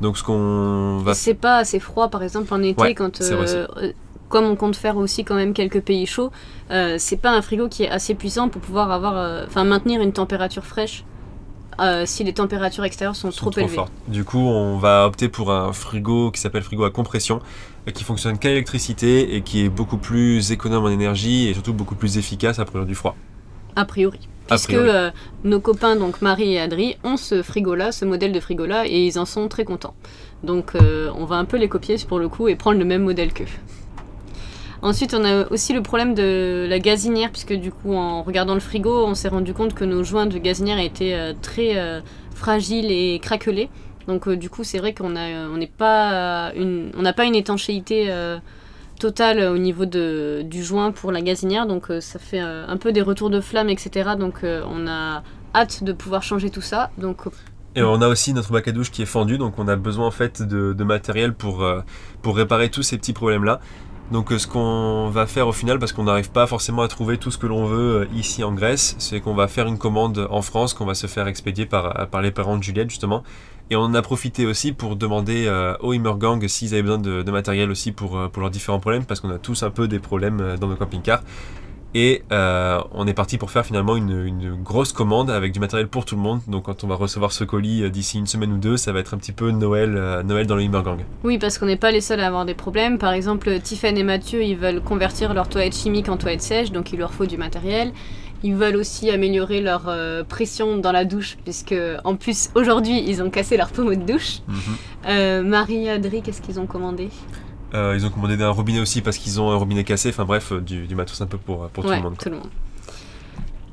Donc, 0.00 0.18
ce 0.18 0.22
qu'on 0.22 0.98
va 0.98 1.14
C'est 1.14 1.34
pas 1.34 1.56
assez 1.56 1.80
froid, 1.80 2.08
par 2.08 2.22
exemple, 2.22 2.52
en 2.54 2.62
été, 2.62 2.80
Ouais, 2.80 2.94
quand. 2.94 3.20
vrai 3.20 3.94
comme 4.30 4.46
on 4.46 4.56
compte 4.56 4.74
faire 4.74 4.96
aussi 4.96 5.22
quand 5.22 5.36
même 5.36 5.52
quelques 5.52 5.80
pays 5.80 6.06
chauds, 6.06 6.32
c'est 6.96 7.20
pas 7.20 7.30
un 7.30 7.40
frigo 7.40 7.68
qui 7.68 7.84
est 7.84 7.88
assez 7.88 8.16
puissant 8.16 8.48
pour 8.48 8.60
pouvoir 8.60 8.90
avoir, 8.90 9.44
enfin 9.46 9.62
maintenir 9.62 10.00
une 10.00 10.12
température 10.12 10.64
fraîche 10.64 11.04
euh, 11.80 12.04
si 12.06 12.24
les 12.24 12.32
températures 12.32 12.84
extérieures 12.84 13.16
sont, 13.16 13.30
sont 13.30 13.50
trop, 13.50 13.60
élevées. 13.60 13.74
fortes. 13.74 13.92
Du 14.08 14.24
coup, 14.24 14.38
on 14.38 14.78
va 14.78 15.06
opter 15.06 15.28
pour 15.28 15.52
un 15.52 15.72
frigo 15.72 16.30
qui 16.30 16.40
s'appelle 16.40 16.62
frigo 16.62 16.84
à 16.84 16.90
compression, 16.90 17.40
euh, 17.88 17.90
qui 17.90 18.04
fonctionne 18.04 18.38
qu'à 18.38 18.48
l'électricité 18.48 19.36
et 19.36 19.42
qui 19.42 19.64
est 19.64 19.68
beaucoup 19.68 19.96
plus 19.98 20.52
économe 20.52 20.84
en 20.84 20.90
énergie 20.90 21.48
et 21.48 21.54
surtout 21.54 21.72
beaucoup 21.74 21.94
plus 21.94 22.18
efficace 22.18 22.58
à 22.58 22.64
produire 22.64 22.86
du 22.86 22.94
froid. 22.94 23.16
A 23.76 23.84
priori. 23.84 24.20
A 24.50 24.56
Puisque 24.56 24.68
priori. 24.70 24.88
euh, 24.90 25.10
nos 25.42 25.58
copains, 25.58 25.96
donc 25.96 26.20
Marie 26.22 26.52
et 26.52 26.60
Adri, 26.60 26.96
ont 27.02 27.16
ce 27.16 27.42
frigo-là, 27.42 27.92
ce 27.92 28.04
modèle 28.04 28.32
de 28.32 28.40
frigo-là, 28.40 28.86
et 28.86 29.06
ils 29.06 29.18
en 29.18 29.24
sont 29.24 29.48
très 29.48 29.64
contents. 29.64 29.94
Donc 30.42 30.74
euh, 30.74 31.10
on 31.16 31.24
va 31.24 31.36
un 31.36 31.46
peu 31.46 31.56
les 31.56 31.68
copier 31.68 31.96
pour 32.06 32.18
le 32.18 32.28
coup 32.28 32.48
et 32.48 32.54
prendre 32.54 32.78
le 32.78 32.84
même 32.84 33.02
modèle 33.02 33.32
qu'eux. 33.32 33.46
Ensuite, 34.84 35.14
on 35.14 35.24
a 35.24 35.48
aussi 35.50 35.72
le 35.72 35.80
problème 35.80 36.14
de 36.14 36.66
la 36.68 36.78
gazinière, 36.78 37.30
puisque 37.30 37.54
du 37.54 37.72
coup, 37.72 37.94
en 37.94 38.22
regardant 38.22 38.52
le 38.52 38.60
frigo, 38.60 39.06
on 39.06 39.14
s'est 39.14 39.28
rendu 39.28 39.54
compte 39.54 39.72
que 39.72 39.82
nos 39.82 40.04
joints 40.04 40.26
de 40.26 40.36
gazinière 40.36 40.78
étaient 40.78 41.14
euh, 41.14 41.32
très 41.40 41.78
euh, 41.78 42.02
fragiles 42.34 42.90
et 42.90 43.18
craquelés. 43.18 43.70
Donc, 44.08 44.28
euh, 44.28 44.36
du 44.36 44.50
coup, 44.50 44.62
c'est 44.62 44.76
vrai 44.76 44.92
qu'on 44.92 45.16
a, 45.16 45.20
euh, 45.20 45.48
on 45.50 45.66
pas 45.78 46.52
une, 46.54 46.90
n'a 47.00 47.14
pas 47.14 47.24
une 47.24 47.34
étanchéité 47.34 48.12
totale 49.00 49.40
au 49.40 49.56
niveau 49.56 49.86
de, 49.86 50.42
du 50.44 50.62
joint 50.62 50.92
pour 50.92 51.12
la 51.12 51.22
gazinière. 51.22 51.66
Donc, 51.66 51.86
ça 52.00 52.18
fait 52.18 52.40
un 52.40 52.76
peu 52.76 52.92
des 52.92 53.00
retours 53.00 53.30
de 53.30 53.40
flammes, 53.40 53.70
etc. 53.70 54.10
Donc, 54.18 54.40
on 54.44 54.86
a 54.86 55.22
hâte 55.54 55.82
de 55.82 55.94
pouvoir 55.94 56.22
changer 56.22 56.50
tout 56.50 56.60
ça. 56.60 56.90
Et 57.74 57.82
on 57.82 58.02
a 58.02 58.08
aussi 58.08 58.34
notre 58.34 58.52
bac 58.52 58.68
à 58.68 58.72
douche 58.72 58.90
qui 58.90 59.00
est 59.00 59.06
fendu, 59.06 59.36
donc 59.36 59.58
on 59.58 59.66
a 59.66 59.74
besoin 59.74 60.06
en 60.06 60.12
fait 60.12 60.42
de, 60.42 60.84
matériel 60.84 61.32
pour, 61.32 61.66
pour 62.22 62.36
réparer 62.36 62.68
tous 62.68 62.82
ces 62.82 62.98
petits 62.98 63.14
problèmes-là. 63.14 63.60
Donc 64.12 64.32
euh, 64.32 64.38
ce 64.38 64.46
qu'on 64.46 65.08
va 65.10 65.26
faire 65.26 65.48
au 65.48 65.52
final, 65.52 65.78
parce 65.78 65.92
qu'on 65.92 66.04
n'arrive 66.04 66.30
pas 66.30 66.46
forcément 66.46 66.82
à 66.82 66.88
trouver 66.88 67.16
tout 67.18 67.30
ce 67.30 67.38
que 67.38 67.46
l'on 67.46 67.64
veut 67.64 68.02
euh, 68.02 68.06
ici 68.14 68.44
en 68.44 68.52
Grèce, 68.52 68.96
c'est 68.98 69.20
qu'on 69.20 69.34
va 69.34 69.48
faire 69.48 69.66
une 69.66 69.78
commande 69.78 70.28
en 70.30 70.42
France 70.42 70.74
qu'on 70.74 70.84
va 70.84 70.94
se 70.94 71.06
faire 71.06 71.26
expédier 71.26 71.66
par, 71.66 72.08
par 72.08 72.20
les 72.20 72.30
parents 72.30 72.56
de 72.58 72.62
Juliette 72.62 72.90
justement. 72.90 73.22
Et 73.70 73.76
on 73.76 73.94
a 73.94 74.02
profité 74.02 74.44
aussi 74.44 74.72
pour 74.72 74.94
demander 74.94 75.46
euh, 75.46 75.74
au 75.80 75.94
Immergang 75.94 76.46
s'ils 76.46 76.74
avaient 76.74 76.82
besoin 76.82 76.98
de, 76.98 77.22
de 77.22 77.30
matériel 77.30 77.70
aussi 77.70 77.92
pour, 77.92 78.18
euh, 78.18 78.28
pour 78.28 78.42
leurs 78.42 78.50
différents 78.50 78.78
problèmes, 78.78 79.06
parce 79.06 79.20
qu'on 79.20 79.30
a 79.30 79.38
tous 79.38 79.62
un 79.62 79.70
peu 79.70 79.88
des 79.88 80.00
problèmes 80.00 80.40
euh, 80.40 80.56
dans 80.58 80.66
nos 80.66 80.76
camping-cars. 80.76 81.22
Et 81.94 82.22
euh, 82.32 82.80
on 82.92 83.06
est 83.06 83.14
parti 83.14 83.38
pour 83.38 83.52
faire 83.52 83.64
finalement 83.64 83.96
une, 83.96 84.26
une 84.26 84.56
grosse 84.56 84.92
commande 84.92 85.30
avec 85.30 85.52
du 85.52 85.60
matériel 85.60 85.86
pour 85.86 86.04
tout 86.04 86.16
le 86.16 86.20
monde. 86.20 86.40
Donc 86.48 86.64
quand 86.64 86.82
on 86.82 86.88
va 86.88 86.96
recevoir 86.96 87.30
ce 87.30 87.44
colis 87.44 87.84
euh, 87.84 87.90
d'ici 87.90 88.18
une 88.18 88.26
semaine 88.26 88.52
ou 88.52 88.58
deux, 88.58 88.76
ça 88.76 88.90
va 88.92 88.98
être 88.98 89.14
un 89.14 89.18
petit 89.18 89.30
peu 89.30 89.52
Noël, 89.52 89.94
euh, 89.96 90.22
Noël 90.24 90.48
dans 90.48 90.56
le 90.56 90.66
Gang. 90.66 90.98
Oui, 91.22 91.38
parce 91.38 91.56
qu'on 91.56 91.66
n'est 91.66 91.76
pas 91.76 91.92
les 91.92 92.00
seuls 92.00 92.18
à 92.18 92.26
avoir 92.26 92.44
des 92.46 92.54
problèmes. 92.54 92.98
Par 92.98 93.12
exemple, 93.12 93.60
Tiffen 93.60 93.96
et 93.96 94.02
Mathieu, 94.02 94.42
ils 94.42 94.56
veulent 94.56 94.80
convertir 94.80 95.34
leur 95.34 95.48
toilette 95.48 95.76
chimique 95.76 96.08
en 96.08 96.16
toilette 96.16 96.42
sèche, 96.42 96.72
donc 96.72 96.92
il 96.92 96.98
leur 96.98 97.14
faut 97.14 97.26
du 97.26 97.36
matériel. 97.36 97.92
Ils 98.42 98.56
veulent 98.56 98.76
aussi 98.76 99.10
améliorer 99.10 99.60
leur 99.60 99.84
euh, 99.88 100.24
pression 100.24 100.76
dans 100.78 100.92
la 100.92 101.04
douche, 101.04 101.38
puisque 101.44 101.76
en 102.02 102.16
plus 102.16 102.50
aujourd'hui 102.56 103.04
ils 103.06 103.22
ont 103.22 103.30
cassé 103.30 103.56
leur 103.56 103.70
pommeau 103.70 103.94
de 103.94 104.02
douche. 104.02 104.40
Mhm. 104.48 105.46
Marie 105.46 105.88
Adri, 105.88 106.22
qu'est-ce 106.22 106.42
qu'ils 106.42 106.58
ont 106.58 106.66
commandé? 106.66 107.08
Euh, 107.74 107.94
ils 107.96 108.06
ont 108.06 108.10
commandé 108.10 108.40
un 108.42 108.50
robinet 108.50 108.80
aussi 108.80 109.00
parce 109.00 109.18
qu'ils 109.18 109.40
ont 109.40 109.50
un 109.50 109.56
robinet 109.56 109.84
cassé. 109.84 110.10
Enfin 110.10 110.24
bref, 110.24 110.52
euh, 110.52 110.60
du, 110.60 110.86
du 110.86 110.94
matos 110.94 111.20
un 111.20 111.26
peu 111.26 111.38
pour, 111.38 111.68
pour 111.68 111.84
tout 111.84 111.90
le 111.90 112.00
monde. 112.00 112.14
quoi. 112.16 112.22
tout 112.24 112.30
le 112.30 112.36
monde. 112.36 112.50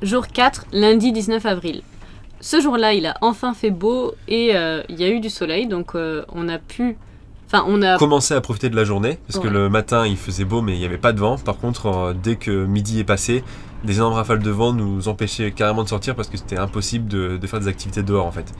Jour 0.01 0.27
4, 0.27 0.65
lundi 0.73 1.11
19 1.11 1.45
avril. 1.45 1.83
Ce 2.39 2.59
jour-là, 2.59 2.93
il 2.93 3.05
a 3.05 3.15
enfin 3.21 3.53
fait 3.53 3.69
beau 3.69 4.13
et 4.27 4.55
euh, 4.55 4.81
il 4.89 4.99
y 4.99 5.03
a 5.03 5.09
eu 5.09 5.19
du 5.19 5.29
soleil, 5.29 5.67
donc 5.67 5.93
euh, 5.93 6.25
on 6.33 6.49
a 6.49 6.57
pu. 6.57 6.97
Enfin, 7.45 7.63
on 7.67 7.83
a. 7.83 7.97
Commencer 7.97 8.33
à 8.33 8.41
profiter 8.41 8.71
de 8.71 8.75
la 8.75 8.83
journée 8.83 9.19
parce 9.27 9.37
que 9.37 9.47
le 9.47 9.69
matin 9.69 10.07
il 10.07 10.17
faisait 10.17 10.45
beau 10.45 10.61
mais 10.61 10.73
il 10.73 10.79
n'y 10.79 10.85
avait 10.85 10.97
pas 10.97 11.13
de 11.13 11.19
vent. 11.19 11.37
Par 11.37 11.57
contre, 11.57 11.85
euh, 11.85 12.13
dès 12.13 12.37
que 12.37 12.65
midi 12.65 12.99
est 12.99 13.03
passé, 13.03 13.43
des 13.83 13.97
énormes 13.97 14.13
rafales 14.15 14.39
de 14.39 14.49
vent 14.49 14.73
nous 14.73 15.07
empêchaient 15.07 15.51
carrément 15.51 15.83
de 15.83 15.89
sortir 15.89 16.15
parce 16.15 16.29
que 16.29 16.37
c'était 16.37 16.57
impossible 16.57 17.07
de, 17.07 17.37
de 17.37 17.47
faire 17.47 17.59
des 17.59 17.67
activités 17.67 18.01
dehors 18.01 18.25
en 18.25 18.31
fait. 18.31 18.51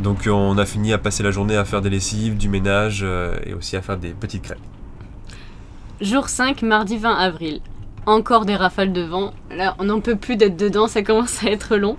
Donc 0.00 0.26
euh, 0.26 0.30
on 0.30 0.58
a 0.58 0.66
fini 0.66 0.92
à 0.92 0.98
passer 0.98 1.22
la 1.22 1.30
journée 1.30 1.56
à 1.56 1.64
faire 1.64 1.80
des 1.80 1.90
lessives, 1.90 2.36
du 2.36 2.48
ménage 2.48 3.00
euh, 3.02 3.36
et 3.44 3.54
aussi 3.54 3.76
à 3.76 3.82
faire 3.82 3.96
des 3.96 4.10
petites 4.10 4.42
crêpes. 4.42 4.58
Jour 6.00 6.28
5, 6.28 6.62
mardi 6.62 6.98
20 6.98 7.14
avril. 7.14 7.60
Encore 8.04 8.44
des 8.44 8.54
rafales 8.54 8.92
de 8.92 9.00
vent. 9.02 9.32
Là, 9.50 9.74
on 9.78 9.84
n'en 9.84 10.00
peut 10.00 10.16
plus 10.16 10.36
d'être 10.36 10.56
dedans, 10.56 10.86
ça 10.86 11.02
commence 11.02 11.42
à 11.44 11.50
être 11.50 11.76
long. 11.76 11.96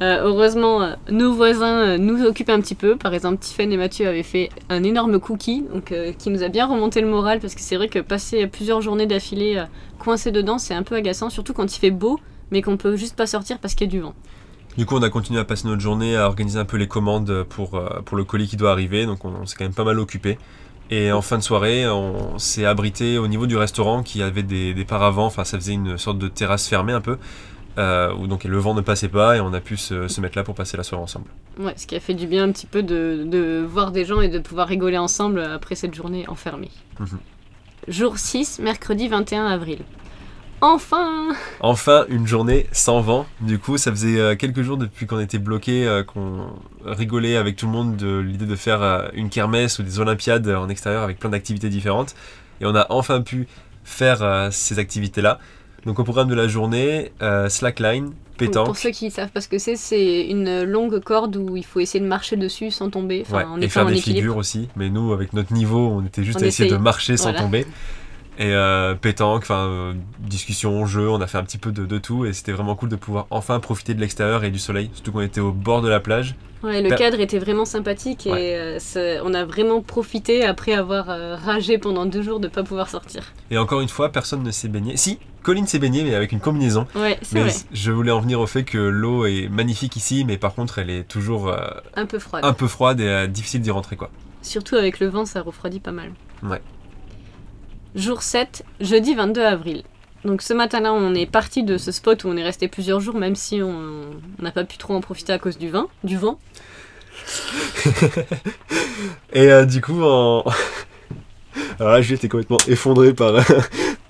Euh, 0.00 0.22
heureusement, 0.24 0.94
nos 1.10 1.32
voisins 1.32 1.98
nous 1.98 2.24
occupent 2.24 2.50
un 2.50 2.60
petit 2.60 2.74
peu. 2.74 2.96
Par 2.96 3.14
exemple, 3.14 3.38
Tiffen 3.38 3.70
et 3.72 3.76
Mathieu 3.76 4.08
avaient 4.08 4.22
fait 4.22 4.48
un 4.68 4.82
énorme 4.82 5.20
cookie, 5.20 5.64
qui 6.18 6.30
nous 6.30 6.42
a 6.42 6.48
bien 6.48 6.66
remonté 6.66 7.00
le 7.00 7.06
moral, 7.06 7.40
parce 7.40 7.54
que 7.54 7.60
c'est 7.60 7.76
vrai 7.76 7.88
que 7.88 8.00
passer 8.00 8.46
plusieurs 8.46 8.80
journées 8.80 9.06
d'affilée 9.06 9.64
coincé 9.98 10.32
dedans, 10.32 10.58
c'est 10.58 10.74
un 10.74 10.82
peu 10.82 10.96
agaçant, 10.96 11.30
surtout 11.30 11.52
quand 11.54 11.74
il 11.74 11.78
fait 11.78 11.90
beau, 11.90 12.18
mais 12.50 12.60
qu'on 12.60 12.76
peut 12.76 12.96
juste 12.96 13.16
pas 13.16 13.26
sortir 13.26 13.58
parce 13.58 13.74
qu'il 13.74 13.86
y 13.86 13.90
a 13.90 13.92
du 13.92 14.00
vent. 14.00 14.14
Du 14.76 14.84
coup, 14.86 14.96
on 14.96 15.02
a 15.02 15.08
continué 15.10 15.40
à 15.40 15.44
passer 15.44 15.66
notre 15.68 15.80
journée 15.80 16.16
à 16.16 16.26
organiser 16.26 16.58
un 16.58 16.64
peu 16.66 16.76
les 16.76 16.88
commandes 16.88 17.44
pour, 17.44 17.74
euh, 17.76 18.00
pour 18.04 18.16
le 18.16 18.24
colis 18.24 18.46
qui 18.46 18.56
doit 18.56 18.70
arriver. 18.72 19.06
Donc, 19.06 19.24
on, 19.24 19.30
on 19.30 19.46
s'est 19.46 19.56
quand 19.56 19.64
même 19.64 19.74
pas 19.74 19.84
mal 19.84 19.98
occupé. 19.98 20.38
Et 20.90 21.10
en 21.12 21.22
fin 21.22 21.38
de 21.38 21.42
soirée, 21.42 21.88
on 21.88 22.38
s'est 22.38 22.64
abrité 22.64 23.18
au 23.18 23.26
niveau 23.26 23.46
du 23.46 23.56
restaurant 23.56 24.02
qui 24.02 24.22
avait 24.22 24.42
des, 24.42 24.74
des 24.74 24.84
paravents. 24.84 25.26
Enfin, 25.26 25.44
ça 25.44 25.58
faisait 25.58 25.72
une 25.72 25.96
sorte 25.98 26.18
de 26.18 26.28
terrasse 26.28 26.68
fermée 26.68 26.92
un 26.92 27.00
peu. 27.00 27.16
euh, 27.78 28.12
où 28.14 28.26
donc 28.26 28.44
le 28.44 28.56
vent 28.58 28.72
ne 28.74 28.80
passait 28.80 29.08
pas 29.08 29.36
et 29.36 29.40
on 29.40 29.52
a 29.52 29.60
pu 29.60 29.76
se, 29.76 30.08
se 30.08 30.20
mettre 30.22 30.38
là 30.38 30.44
pour 30.44 30.54
passer 30.54 30.76
la 30.78 30.82
soirée 30.82 31.02
ensemble. 31.02 31.26
Ouais, 31.58 31.74
ce 31.76 31.86
qui 31.86 31.94
a 31.96 32.00
fait 32.00 32.14
du 32.14 32.26
bien 32.26 32.44
un 32.44 32.52
petit 32.52 32.66
peu 32.66 32.82
de, 32.82 33.24
de 33.26 33.66
voir 33.68 33.92
des 33.92 34.04
gens 34.06 34.20
et 34.22 34.28
de 34.28 34.38
pouvoir 34.38 34.68
rigoler 34.68 34.96
ensemble 34.96 35.40
après 35.42 35.74
cette 35.74 35.94
journée 35.94 36.26
enfermée. 36.28 36.70
Mhm. 37.00 37.18
Jour 37.88 38.16
6, 38.18 38.60
mercredi 38.60 39.08
21 39.08 39.46
avril. 39.46 39.80
Enfin 40.60 41.28
Enfin, 41.60 42.06
une 42.08 42.26
journée 42.26 42.66
sans 42.72 43.00
vent. 43.00 43.26
Du 43.40 43.58
coup, 43.58 43.76
ça 43.78 43.90
faisait 43.90 44.18
euh, 44.18 44.36
quelques 44.36 44.62
jours 44.62 44.76
depuis 44.78 45.06
qu'on 45.06 45.20
était 45.20 45.38
bloqué, 45.38 45.86
euh, 45.86 46.02
qu'on 46.02 46.46
rigolait 46.84 47.36
avec 47.36 47.56
tout 47.56 47.66
le 47.66 47.72
monde 47.72 47.96
de 47.96 48.18
l'idée 48.18 48.46
de 48.46 48.56
faire 48.56 48.82
euh, 48.82 49.08
une 49.14 49.28
kermesse 49.28 49.78
ou 49.78 49.82
des 49.82 50.00
olympiades 50.00 50.48
en 50.48 50.68
extérieur 50.68 51.02
avec 51.02 51.18
plein 51.18 51.30
d'activités 51.30 51.68
différentes. 51.68 52.14
Et 52.60 52.66
on 52.66 52.74
a 52.74 52.86
enfin 52.88 53.20
pu 53.20 53.46
faire 53.84 54.48
ces 54.50 54.78
activités-là. 54.78 55.38
Donc 55.84 55.98
au 56.00 56.04
programme 56.04 56.28
de 56.28 56.34
la 56.34 56.48
journée, 56.48 57.12
euh, 57.22 57.48
slackline, 57.48 58.12
pétanque. 58.38 58.66
Pour 58.66 58.76
ceux 58.76 58.90
qui 58.90 59.10
savent 59.12 59.28
pas 59.30 59.40
ce 59.40 59.46
que 59.48 59.58
c'est, 59.58 59.76
c'est 59.76 60.22
une 60.26 60.62
longue 60.64 60.98
corde 61.00 61.36
où 61.36 61.56
il 61.56 61.64
faut 61.64 61.78
essayer 61.78 62.00
de 62.02 62.08
marcher 62.08 62.36
dessus 62.36 62.70
sans 62.72 62.90
tomber, 62.90 63.22
enfin, 63.24 63.36
Ouais, 63.38 63.44
en 63.44 63.60
et 63.60 63.68
faire 63.68 63.86
des 63.86 63.92
équilibre. 63.98 64.20
figures 64.22 64.36
aussi. 64.38 64.68
Mais 64.74 64.88
nous, 64.90 65.12
avec 65.12 65.32
notre 65.34 65.52
niveau, 65.52 65.78
on 65.90 66.04
était 66.04 66.24
juste 66.24 66.40
On 66.40 66.44
à 66.44 66.46
essayer 66.46 66.68
de 66.70 66.76
marcher 66.76 67.16
sans 67.16 67.24
Voilà. 67.30 67.40
tomber. 67.42 67.66
Et 68.38 68.52
euh, 68.52 68.94
pétanque, 68.94 69.42
enfin 69.44 69.66
euh, 69.66 69.94
discussion, 70.18 70.84
jeu, 70.86 71.08
on 71.08 71.20
a 71.20 71.26
fait 71.26 71.38
un 71.38 71.44
petit 71.44 71.56
peu 71.58 71.72
de, 71.72 71.86
de 71.86 71.98
tout 71.98 72.26
et 72.26 72.32
c'était 72.34 72.52
vraiment 72.52 72.74
cool 72.76 72.90
de 72.90 72.96
pouvoir 72.96 73.26
enfin 73.30 73.60
profiter 73.60 73.94
de 73.94 74.00
l'extérieur 74.00 74.44
et 74.44 74.50
du 74.50 74.58
soleil, 74.58 74.90
surtout 74.92 75.12
qu'on 75.12 75.20
était 75.22 75.40
au 75.40 75.52
bord 75.52 75.80
de 75.80 75.88
la 75.88 76.00
plage. 76.00 76.34
Ouais, 76.62 76.82
le 76.82 76.90
Bah- 76.90 76.96
cadre 76.96 77.20
était 77.20 77.38
vraiment 77.38 77.64
sympathique 77.64 78.26
et 78.26 78.30
Ouais. 78.32 78.78
euh, 78.96 79.20
on 79.24 79.32
a 79.34 79.44
vraiment 79.44 79.80
profité 79.80 80.44
après 80.44 80.72
avoir 80.74 81.08
euh, 81.08 81.36
ragé 81.36 81.78
pendant 81.78 82.04
deux 82.04 82.22
jours 82.22 82.40
de 82.40 82.48
pas 82.48 82.62
pouvoir 82.62 82.90
sortir. 82.90 83.32
Et 83.50 83.56
encore 83.58 83.80
une 83.80 83.88
fois, 83.88 84.10
personne 84.12 84.42
ne 84.42 84.50
s'est 84.50 84.68
baigné. 84.68 84.96
Si, 84.96 85.18
Colline 85.42 85.66
s'est 85.66 85.78
baignée, 85.78 86.02
mais 86.02 86.14
avec 86.14 86.32
une 86.32 86.40
combinaison. 86.40 86.86
Ouais, 86.96 87.18
c'est 87.22 87.36
Mais 87.36 87.42
vrai, 87.42 87.54
je 87.72 87.92
voulais 87.92 88.10
en 88.10 88.20
venir 88.20 88.40
au 88.40 88.46
fait 88.46 88.64
que 88.64 88.78
l'eau 88.78 89.26
est 89.26 89.48
magnifique 89.48 89.96
ici, 89.96 90.24
mais 90.26 90.36
par 90.38 90.54
contre, 90.54 90.78
elle 90.78 90.90
est 90.90 91.04
toujours 91.04 91.48
euh, 91.48 91.56
un 91.94 92.04
peu 92.04 92.18
froide. 92.18 92.44
un 92.44 92.52
peu 92.52 92.66
froide 92.66 93.00
et 93.00 93.06
euh, 93.06 93.26
difficile 93.28 93.60
d'y 93.62 93.70
rentrer 93.70 93.96
quoi. 93.96 94.10
Surtout 94.42 94.74
avec 94.76 94.98
le 95.00 95.06
vent, 95.06 95.24
ça 95.24 95.42
refroidit 95.42 95.80
pas 95.80 95.92
mal. 95.92 96.12
Ouais. 96.42 96.60
Jour 97.96 98.22
7, 98.22 98.62
jeudi 98.82 99.14
22 99.14 99.42
avril. 99.42 99.82
Donc 100.26 100.42
ce 100.42 100.52
matin-là, 100.52 100.92
on 100.92 101.14
est 101.14 101.24
parti 101.24 101.62
de 101.62 101.78
ce 101.78 101.90
spot 101.90 102.24
où 102.24 102.28
on 102.28 102.36
est 102.36 102.42
resté 102.42 102.68
plusieurs 102.68 103.00
jours, 103.00 103.14
même 103.16 103.34
si 103.34 103.62
on 103.62 104.10
n'a 104.38 104.50
pas 104.50 104.64
pu 104.64 104.76
trop 104.76 104.94
en 104.94 105.00
profiter 105.00 105.32
à 105.32 105.38
cause 105.38 105.56
du 105.56 105.70
vin, 105.70 105.88
du 106.04 106.18
vent. 106.18 106.38
Et 109.32 109.50
euh, 109.50 109.64
du 109.64 109.80
coup, 109.80 110.02
en... 110.02 110.44
Alors 111.80 111.92
là, 111.92 112.02
j'étais 112.02 112.28
complètement 112.28 112.58
effondré 112.68 113.14
par, 113.14 113.32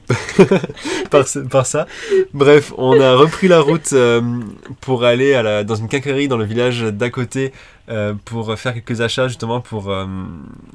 par, 1.51 1.67
ça. 1.67 1.87
Bref, 2.33 2.73
on 2.77 3.01
a 3.01 3.15
repris 3.15 3.49
la 3.49 3.61
route 3.61 3.93
euh, 3.93 4.21
pour 4.81 5.05
aller 5.05 5.65
dans 5.67 5.75
une 5.75 5.89
quincaillerie 5.89 6.29
dans 6.29 6.37
le 6.37 6.45
village 6.45 6.83
d'à 6.83 7.11
côté 7.11 7.53
euh, 7.89 8.15
pour 8.25 8.57
faire 8.59 8.75
quelques 8.75 9.01
achats 9.01 9.29
justement 9.29 9.61
pour 9.61 9.91
euh, 9.91 10.07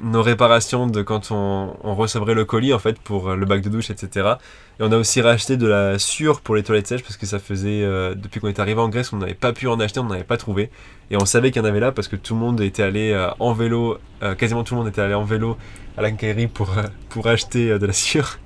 nos 0.02 0.22
réparations 0.22 0.86
de 0.86 1.02
quand 1.02 1.30
on, 1.30 1.72
recevrait 1.82 2.34
le 2.34 2.44
colis 2.44 2.72
en 2.72 2.78
fait 2.78 2.98
pour 2.98 3.30
le 3.34 3.46
bac 3.46 3.62
de 3.62 3.68
douche, 3.68 3.90
etc. 3.90 4.34
Et 4.78 4.82
on 4.82 4.92
a 4.92 4.96
aussi 4.96 5.20
racheté 5.20 5.56
de 5.56 5.66
la 5.66 5.98
sûre 5.98 6.40
pour 6.40 6.54
les 6.54 6.62
toilettes 6.62 6.86
sèches 6.86 7.02
parce 7.02 7.16
que 7.16 7.26
ça 7.26 7.38
faisait, 7.38 7.82
depuis 8.14 8.40
qu'on 8.40 8.48
est 8.48 8.60
arrivé 8.60 8.80
en 8.80 8.88
Grèce, 8.88 9.12
on 9.12 9.18
n'avait 9.18 9.34
pas 9.34 9.52
pu 9.52 9.66
en 9.68 9.80
acheter, 9.80 10.00
on 10.00 10.04
n'avait 10.04 10.24
pas 10.24 10.36
trouvé. 10.36 10.70
Et 11.10 11.16
on 11.16 11.26
savait 11.26 11.50
qu'il 11.50 11.62
y 11.62 11.64
en 11.64 11.68
avait 11.68 11.80
là 11.80 11.92
parce 11.92 12.08
que 12.08 12.16
tout 12.16 12.34
le 12.34 12.40
monde 12.40 12.60
était 12.60 12.82
allé 12.82 13.28
en 13.38 13.52
vélo, 13.52 13.98
quasiment 14.38 14.64
tout 14.64 14.74
le 14.74 14.80
monde 14.80 14.88
était 14.88 15.02
allé 15.02 15.14
en 15.14 15.24
vélo 15.24 15.56
à 15.96 16.02
la 16.02 16.10
quincaillerie 16.10 16.48
pour, 16.48 16.70
pour 17.10 17.26
acheter 17.26 17.78
de 17.78 17.86
la 17.86 17.92
sûre. 17.92 18.38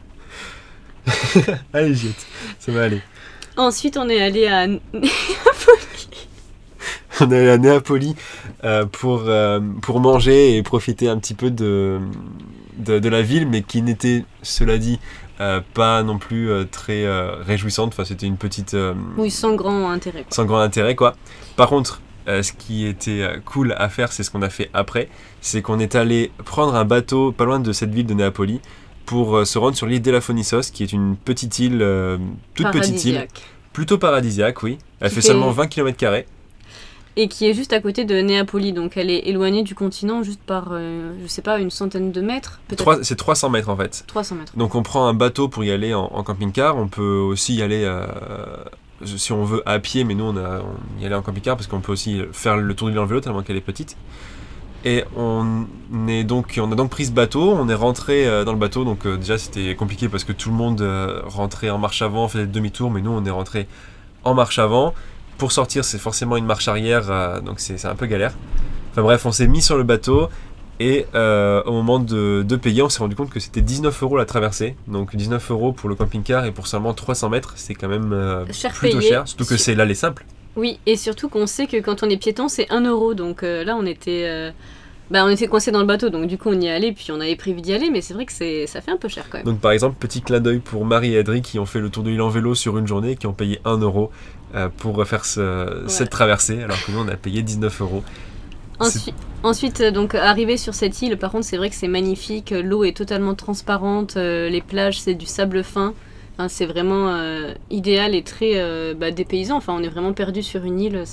Allez, 1.73 1.95
jette, 1.95 2.27
ça 2.59 2.73
va 2.73 2.85
aller. 2.85 3.01
Ensuite, 3.57 3.97
on 3.97 4.09
est 4.09 4.21
allé 4.21 4.47
à 4.47 4.67
On 7.21 7.31
est 7.31 7.39
allé 7.39 7.49
à 7.49 7.57
Néapoli 7.57 8.15
euh, 8.65 8.85
pour, 8.85 9.23
euh, 9.27 9.61
pour 9.81 10.01
manger 10.01 10.57
et 10.57 10.63
profiter 10.63 11.09
un 11.09 11.19
petit 11.19 11.33
peu 11.33 11.51
de, 11.51 11.99
de, 12.77 12.99
de 12.99 13.09
la 13.09 13.23
ville, 13.23 13.49
mais 13.49 13.63
qui 13.63 13.81
n'était, 13.81 14.25
cela 14.43 14.77
dit, 14.77 15.01
euh, 15.41 15.63
pas 15.73 16.03
non 16.03 16.19
plus 16.19 16.51
très 16.71 17.07
réjouissante. 17.43 17.93
Enfin, 17.95 18.05
c'était 18.05 18.27
une 18.27 18.37
petite. 18.37 18.77
oui, 19.17 19.31
sans 19.31 19.55
grand 19.55 19.91
intérêt. 19.91 20.25
Quoi. 20.25 20.35
sans 20.35 20.45
grand 20.45 20.61
intérêt 20.61 20.95
quoi. 20.95 21.17
Par 21.57 21.69
contre, 21.69 22.03
euh, 22.29 22.43
ce 22.43 22.53
qui 22.53 22.87
était 22.87 23.23
euh, 23.23 23.39
cool 23.45 23.75
à 23.79 23.89
faire, 23.89 24.11
c'est 24.11 24.25
ce 24.25 24.33
qu'on 24.33 24.43
a 24.43 24.49
fait 24.49 24.69
après, 24.75 25.09
c'est 25.41 25.63
qu'on 25.63 25.79
est 25.79 25.95
allé 25.95 26.33
prendre 26.45 26.75
un 26.75 26.85
bateau 26.85 27.31
pas 27.31 27.45
loin 27.45 27.61
de 27.61 27.73
cette 27.73 27.95
ville 27.95 28.07
de 28.07 28.15
Néapoli 28.15 28.61
pour 29.07 29.37
euh, 29.37 29.45
se 29.45 29.59
rendre 29.59 29.77
sur 29.77 29.87
l'île 29.87 30.03
d'Elafonissos, 30.03 30.71
qui 30.73 30.83
est 30.83 30.93
une 30.93 31.17
petite 31.17 31.59
île, 31.59 31.79
euh, 31.81 32.19
toute 32.55 32.71
petite 32.73 33.05
île, 33.05 33.27
plutôt 33.73 33.97
paradisiaque, 33.99 34.63
oui. 34.63 34.79
Elle 35.01 35.09
fait 35.11 35.17
fait- 35.17 35.29
seulement 35.29 35.51
20 35.51 35.69
km 35.69 35.97
Et 37.19 37.29
qui 37.29 37.47
est 37.49 37.55
juste 37.55 37.73
à 37.73 37.81
côté 37.81 38.05
de 38.05 38.21
Néapoli, 38.21 38.73
donc 38.75 38.97
elle 38.99 39.11
est 39.11 39.21
éloignée 39.29 39.63
du 39.63 39.75
continent 39.75 40.23
juste 40.23 40.41
par, 40.45 40.69
euh, 40.73 41.15
je 41.23 41.27
sais 41.27 41.41
pas, 41.41 41.59
une 41.61 41.71
centaine 41.71 42.13
de 42.13 42.21
mètres, 42.21 42.61
C'est 43.03 43.17
300 43.17 43.49
mètres 43.49 43.71
en 43.71 43.77
fait. 43.77 44.05
300 44.07 44.35
mètres. 44.35 44.53
Donc 44.57 44.75
on 44.75 44.83
prend 44.83 45.07
un 45.07 45.15
bateau 45.15 45.49
pour 45.49 45.65
y 45.65 45.71
aller 45.71 45.95
en, 45.95 46.05
en 46.13 46.23
camping-car. 46.23 46.77
On 46.77 46.89
peut 46.89 47.17
aussi 47.19 47.55
y 47.55 47.63
aller, 47.63 47.85
euh, 47.85 48.07
si 49.05 49.33
on 49.33 49.45
veut, 49.45 49.63
à 49.67 49.79
pied, 49.79 50.05
mais 50.05 50.15
nous 50.15 50.25
on, 50.25 50.37
a, 50.37 50.61
on 50.61 51.01
y 51.03 51.07
allait 51.07 51.15
en 51.15 51.23
camping-car 51.23 51.57
parce 51.57 51.69
qu'on 51.69 51.81
peut 51.81 51.93
aussi 51.93 52.21
faire 52.33 52.57
le 52.59 52.75
tour 52.75 52.89
de 52.89 52.93
l'île 52.93 53.01
en 53.01 53.07
vélo 53.07 53.21
tellement 53.21 53.43
qu'elle 53.43 53.57
est 53.57 53.61
petite. 53.63 53.97
Et 54.87 55.05
on, 55.17 55.67
est 56.09 56.25
donc, 56.25 56.59
on 56.63 56.73
a 56.73 56.75
donc 56.75 56.91
pris 56.91 57.07
ce 57.07 57.11
bateau, 57.11 57.51
on 57.51 57.69
est 57.69 57.75
rentré 57.75 58.27
euh, 58.27 58.45
dans 58.45 58.53
le 58.53 58.59
bateau, 58.59 58.85
donc 58.85 59.05
euh, 59.05 59.17
déjà 59.17 59.37
c'était 59.37 59.75
compliqué 59.75 60.09
parce 60.09 60.23
que 60.23 60.33
tout 60.33 60.49
le 60.49 60.55
monde 60.55 60.81
euh, 60.81 61.21
rentrait 61.27 61.71
en 61.71 61.79
marche 61.79 62.03
avant, 62.03 62.29
faisait 62.29 62.47
demi-tour, 62.47 62.91
mais 62.91 63.03
nous 63.03 63.11
on 63.11 63.25
est 63.25 63.31
rentré 63.31 63.67
en 64.23 64.33
marche 64.33 64.59
avant. 64.59 64.95
Pour 65.39 65.53
sortir, 65.53 65.85
c'est 65.85 65.99
forcément 65.99 66.37
une 66.39 66.47
marche 66.47 66.69
arrière, 66.69 67.43
donc 67.43 67.61
c'est 67.61 67.85
un 67.85 67.95
peu 67.95 68.07
galère. 68.07 68.33
Enfin 68.93 69.03
bref, 69.03 69.27
on 69.27 69.33
s'est 69.33 69.49
mis 69.49 69.61
sur 69.61 69.77
le 69.77 69.83
bateau 69.83 70.31
et 70.79 71.07
euh, 71.15 71.63
au 71.65 71.73
moment 71.73 71.99
de, 71.99 72.45
de 72.47 72.57
payer, 72.57 72.83
on 72.83 72.89
s'est 72.89 72.99
rendu 72.99 73.17
compte 73.17 73.31
que 73.31 73.41
c'était 73.41 73.63
19 73.63 74.03
euros 74.03 74.17
la 74.17 74.27
traversée. 74.27 74.77
Donc 74.89 75.17
19 75.17 75.51
euros 75.51 75.73
pour 75.73 75.89
le 75.89 75.95
camping-car 75.95 76.45
et 76.45 76.53
pour 76.53 76.67
seulement 76.67 76.93
300 76.93 77.31
mètres, 77.31 77.55
c'est 77.57 77.75
quand 77.75 77.89
même 77.89 78.13
euh, 78.13 78.45
Cher 78.53 78.73
plutôt 78.73 78.99
payé. 78.99 79.11
cher. 79.11 79.27
Surtout 79.27 79.47
que 79.47 79.57
c'est 79.57 79.75
l'aller 79.75 79.95
simple. 79.95 80.27
Oui, 80.55 80.79
et 80.87 80.97
surtout 80.97 81.29
qu'on 81.29 81.47
sait 81.47 81.67
que 81.67 81.79
quand 81.79 82.03
on 82.03 82.11
est 82.11 82.17
piéton, 82.17 82.49
c'est 82.49 82.71
1 82.71 82.83
euro. 82.87 83.15
Donc 83.15 83.43
euh, 83.43 83.65
là, 83.65 83.77
on 83.77 83.87
était 83.87 84.53
Bah, 85.11 85.25
on 85.25 85.29
était 85.29 85.47
coincé 85.47 85.71
dans 85.71 85.81
le 85.81 85.87
bateau, 85.87 86.09
donc 86.09 86.27
du 86.27 86.37
coup 86.37 86.49
on 86.49 86.61
y 86.61 86.67
est 86.67 86.71
allé, 86.73 86.93
puis 86.93 87.13
on 87.13 87.21
avait 87.21 87.37
prévu 87.37 87.61
d'y 87.61 87.73
aller, 87.73 87.91
mais 87.91 88.01
c'est 88.01 88.13
vrai 88.15 88.27
que 88.27 88.33
c'est, 88.33 88.67
ça 88.67 88.81
fait 88.81 88.91
un 88.91 88.97
peu 88.97 89.09
cher 89.09 89.25
quand 89.31 89.39
même. 89.39 89.47
Donc 89.47 89.61
par 89.61 89.71
exemple, 89.71 89.97
petit 90.01 90.21
clin 90.21 90.41
d'œil 90.41 90.59
pour 90.59 90.85
Marie 90.85 91.15
et 91.15 91.19
Adri 91.19 91.43
qui 91.43 91.59
ont 91.61 91.67
fait 91.67 91.81
le 91.81 91.91
tour 91.91 92.03
de 92.03 92.11
l'île 92.11 92.23
en 92.23 92.29
vélo 92.29 92.55
sur 92.57 92.77
une 92.77 92.87
journée, 92.89 93.15
qui 93.17 93.27
ont 93.29 93.33
payé 93.33 93.61
1 93.65 93.77
euro 93.79 94.11
euh, 94.55 94.69
pour 94.77 95.05
faire 95.07 95.25
ce- 95.25 95.85
cette 95.87 96.11
traversée, 96.11 96.63
alors 96.63 96.85
que 96.85 96.91
nous 96.91 96.99
on 96.99 97.09
a 97.09 97.17
payé 97.17 97.43
19 97.43 97.81
euros. 97.81 98.03
Ensuite, 98.79 99.15
ensuite, 99.43 99.81
euh, 99.81 99.91
donc 99.91 100.15
arrivé 100.15 100.57
sur 100.57 100.75
cette 100.75 101.01
île, 101.03 101.17
par 101.17 101.31
contre 101.31 101.47
c'est 101.47 101.57
vrai 101.57 101.71
que 101.71 101.77
c'est 101.77 101.89
magnifique, 101.89 102.53
euh, 102.53 102.61
l'eau 102.63 102.85
est 102.85 102.97
totalement 102.97 103.35
transparente, 103.35 104.17
euh, 104.17 104.49
les 104.51 104.61
plages 104.61 105.01
c'est 105.01 105.15
du 105.15 105.27
sable 105.27 105.63
fin, 105.65 105.95
Enfin, 106.39 106.49
c'est 106.49 106.67
vraiment 106.67 107.09
euh, 107.15 107.55
idéal 107.71 108.15
et 108.15 108.23
très 108.23 108.95
bah, 108.95 109.11
dépaysant, 109.11 109.57
enfin 109.57 109.73
on 109.75 109.83
est 109.83 109.89
vraiment 109.89 110.13
perdu 110.13 110.43
sur 110.43 110.65
une 110.65 110.79
île, 110.81 111.05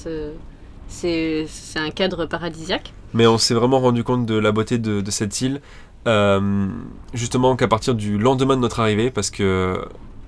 c'est 0.90 1.46
un 1.76 1.90
cadre 1.92 2.26
paradisiaque. 2.26 2.92
Mais 3.14 3.28
on 3.28 3.38
s'est 3.38 3.54
vraiment 3.54 3.80
rendu 3.80 4.04
compte 4.04 4.26
de 4.26 4.36
la 4.36 4.52
beauté 4.52 4.78
de, 4.78 5.12
cette 5.12 5.42
île, 5.42 5.62
euh, 6.08 6.68
justement 7.14 7.56
qu'à 7.56 7.68
partir 7.68 7.96
du 7.96 8.18
lendemain 8.18 8.56
de 8.56 8.62
notre 8.62 8.80
arrivée, 8.80 9.12
parce 9.12 9.30
que 9.30 9.80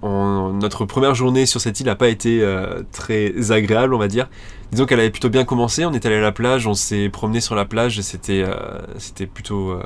notre 0.04 0.86
première 0.86 1.16
journée 1.16 1.48
sur 1.48 1.60
cette 1.60 1.80
île 1.80 1.88
n'a 1.88 1.96
pas 1.96 2.10
été 2.10 2.44
euh, 2.44 2.84
très 2.92 3.52
agréable, 3.52 3.96
on 3.96 3.98
va 3.98 4.08
dire. 4.08 4.30
Disons 4.72 4.86
qu'elle 4.86 5.00
avait 5.00 5.10
plutôt 5.10 5.30
bien 5.30 5.46
commencé, 5.46 5.84
on 5.84 5.94
est 5.94 6.06
allé 6.06 6.16
à 6.16 6.22
la 6.22 6.32
plage, 6.32 6.68
on 6.68 6.76
s'est 6.76 7.10
promené 7.10 7.42
sur 7.42 7.56
la 7.56 7.66
plage, 7.66 8.00
c'était 8.02 8.44
euh, 8.46 8.80
c'était 9.00 9.26
plutôt, 9.26 9.80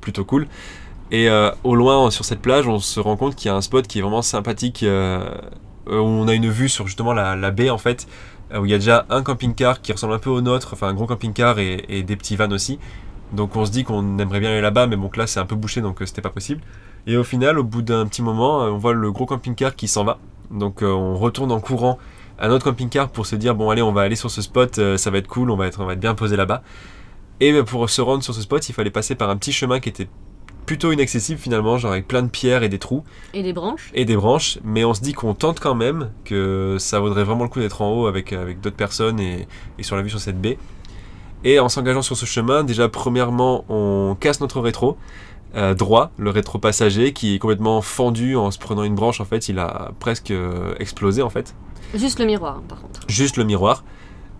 plutôt 0.00 0.24
cool. 0.24 0.46
Et 1.10 1.28
au 1.64 1.74
loin, 1.74 2.10
sur 2.10 2.24
cette 2.24 2.40
plage, 2.40 2.66
on 2.66 2.78
se 2.78 2.98
rend 2.98 3.16
compte 3.16 3.34
qu'il 3.34 3.48
y 3.48 3.50
a 3.50 3.54
un 3.54 3.60
spot 3.60 3.86
qui 3.86 3.98
est 3.98 4.02
vraiment 4.02 4.22
sympathique, 4.22 4.84
où 4.84 5.90
on 5.90 6.28
a 6.28 6.34
une 6.34 6.48
vue 6.48 6.68
sur 6.68 6.86
justement 6.86 7.12
la, 7.12 7.36
la 7.36 7.50
baie 7.50 7.70
en 7.70 7.78
fait, 7.78 8.06
où 8.58 8.64
il 8.64 8.70
y 8.70 8.74
a 8.74 8.78
déjà 8.78 9.06
un 9.10 9.22
camping-car 9.22 9.80
qui 9.80 9.92
ressemble 9.92 10.14
un 10.14 10.18
peu 10.18 10.30
au 10.30 10.40
nôtre, 10.40 10.70
enfin 10.72 10.88
un 10.88 10.94
gros 10.94 11.06
camping-car 11.06 11.58
et, 11.58 12.02
des 12.02 12.16
petits 12.16 12.36
vannes 12.36 12.52
aussi. 12.52 12.78
Donc 13.32 13.56
on 13.56 13.64
se 13.64 13.70
dit 13.70 13.84
qu'on 13.84 14.18
aimerait 14.18 14.40
bien 14.40 14.50
aller 14.50 14.60
là-bas, 14.60 14.86
mais 14.86 14.96
bon 14.96 15.10
là 15.16 15.26
c'est 15.26 15.40
un 15.40 15.46
peu 15.46 15.56
bouché 15.56 15.80
donc 15.80 16.02
euh, 16.02 16.06
c'était 16.06 16.22
pas 16.22 16.30
possible. 16.30 16.60
Et 17.06 17.16
au 17.16 17.24
final, 17.24 17.58
au 17.58 17.64
bout 17.64 17.82
d'un 17.82 18.06
petit 18.06 18.22
moment, 18.22 18.62
euh, 18.62 18.70
on 18.70 18.78
voit 18.78 18.92
le 18.92 19.10
gros 19.10 19.26
camping-car 19.26 19.74
qui 19.74 19.88
s'en 19.88 20.04
va. 20.04 20.18
Donc 20.52 20.82
euh, 20.82 20.92
on 20.92 21.16
retourne 21.16 21.50
en 21.50 21.60
courant 21.60 21.98
à 22.38 22.48
notre 22.48 22.64
camping-car 22.64 23.08
pour 23.08 23.26
se 23.26 23.36
dire 23.36 23.54
bon 23.54 23.70
allez 23.70 23.82
on 23.82 23.92
va 23.92 24.02
aller 24.02 24.16
sur 24.16 24.30
ce 24.30 24.42
spot, 24.42 24.78
euh, 24.78 24.96
ça 24.96 25.10
va 25.10 25.18
être 25.18 25.28
cool, 25.28 25.50
on 25.50 25.56
va 25.56 25.66
être, 25.66 25.80
on 25.80 25.86
va 25.86 25.94
être 25.94 26.00
bien 26.00 26.14
posé 26.14 26.36
là-bas. 26.36 26.62
Et 27.40 27.52
euh, 27.52 27.64
pour 27.64 27.88
se 27.88 28.00
rendre 28.00 28.22
sur 28.22 28.34
ce 28.34 28.42
spot, 28.42 28.68
il 28.68 28.72
fallait 28.72 28.90
passer 28.90 29.14
par 29.14 29.30
un 29.30 29.36
petit 29.36 29.52
chemin 29.52 29.80
qui 29.80 29.88
était 29.88 30.08
plutôt 30.66 30.92
inaccessible 30.92 31.40
finalement, 31.40 31.78
genre 31.78 31.92
avec 31.92 32.06
plein 32.08 32.22
de 32.22 32.28
pierres 32.28 32.62
et 32.62 32.68
des 32.68 32.78
trous 32.78 33.04
Et 33.34 33.42
des 33.42 33.52
branches 33.52 33.90
et 33.94 34.04
des 34.04 34.16
branches, 34.16 34.58
mais 34.64 34.84
on 34.84 34.94
se 34.94 35.00
dit 35.00 35.12
qu'on 35.12 35.34
tente 35.34 35.60
quand 35.60 35.74
même, 35.74 36.10
que 36.24 36.76
ça 36.78 37.00
vaudrait 37.00 37.24
vraiment 37.24 37.44
le 37.44 37.50
coup 37.50 37.60
d'être 37.60 37.82
en 37.82 37.92
haut 37.92 38.06
avec, 38.06 38.32
avec 38.32 38.60
d'autres 38.60 38.76
personnes 38.76 39.20
et, 39.20 39.46
et 39.78 39.82
sur 39.82 39.96
la 39.96 40.02
vue 40.02 40.10
sur 40.10 40.20
cette 40.20 40.40
baie. 40.40 40.58
Et 41.44 41.58
en 41.58 41.68
s'engageant 41.68 42.02
sur 42.02 42.16
ce 42.16 42.24
chemin, 42.26 42.62
déjà 42.62 42.88
premièrement, 42.88 43.64
on 43.68 44.16
casse 44.18 44.40
notre 44.40 44.60
rétro 44.60 44.96
euh, 45.56 45.74
droit, 45.74 46.12
le 46.16 46.30
rétro 46.30 46.58
passager 46.58 47.12
qui 47.12 47.34
est 47.34 47.38
complètement 47.38 47.82
fendu 47.82 48.36
en 48.36 48.50
se 48.50 48.58
prenant 48.58 48.84
une 48.84 48.94
branche. 48.94 49.20
En 49.20 49.24
fait, 49.24 49.48
il 49.48 49.58
a 49.58 49.90
presque 49.98 50.30
euh, 50.30 50.74
explosé 50.78 51.20
en 51.20 51.30
fait, 51.30 51.54
Juste 51.94 52.18
le 52.20 52.24
miroir 52.24 52.56
hein, 52.58 52.62
par 52.68 52.80
contre. 52.80 53.00
juste 53.08 53.36
le 53.36 53.44
miroir. 53.44 53.84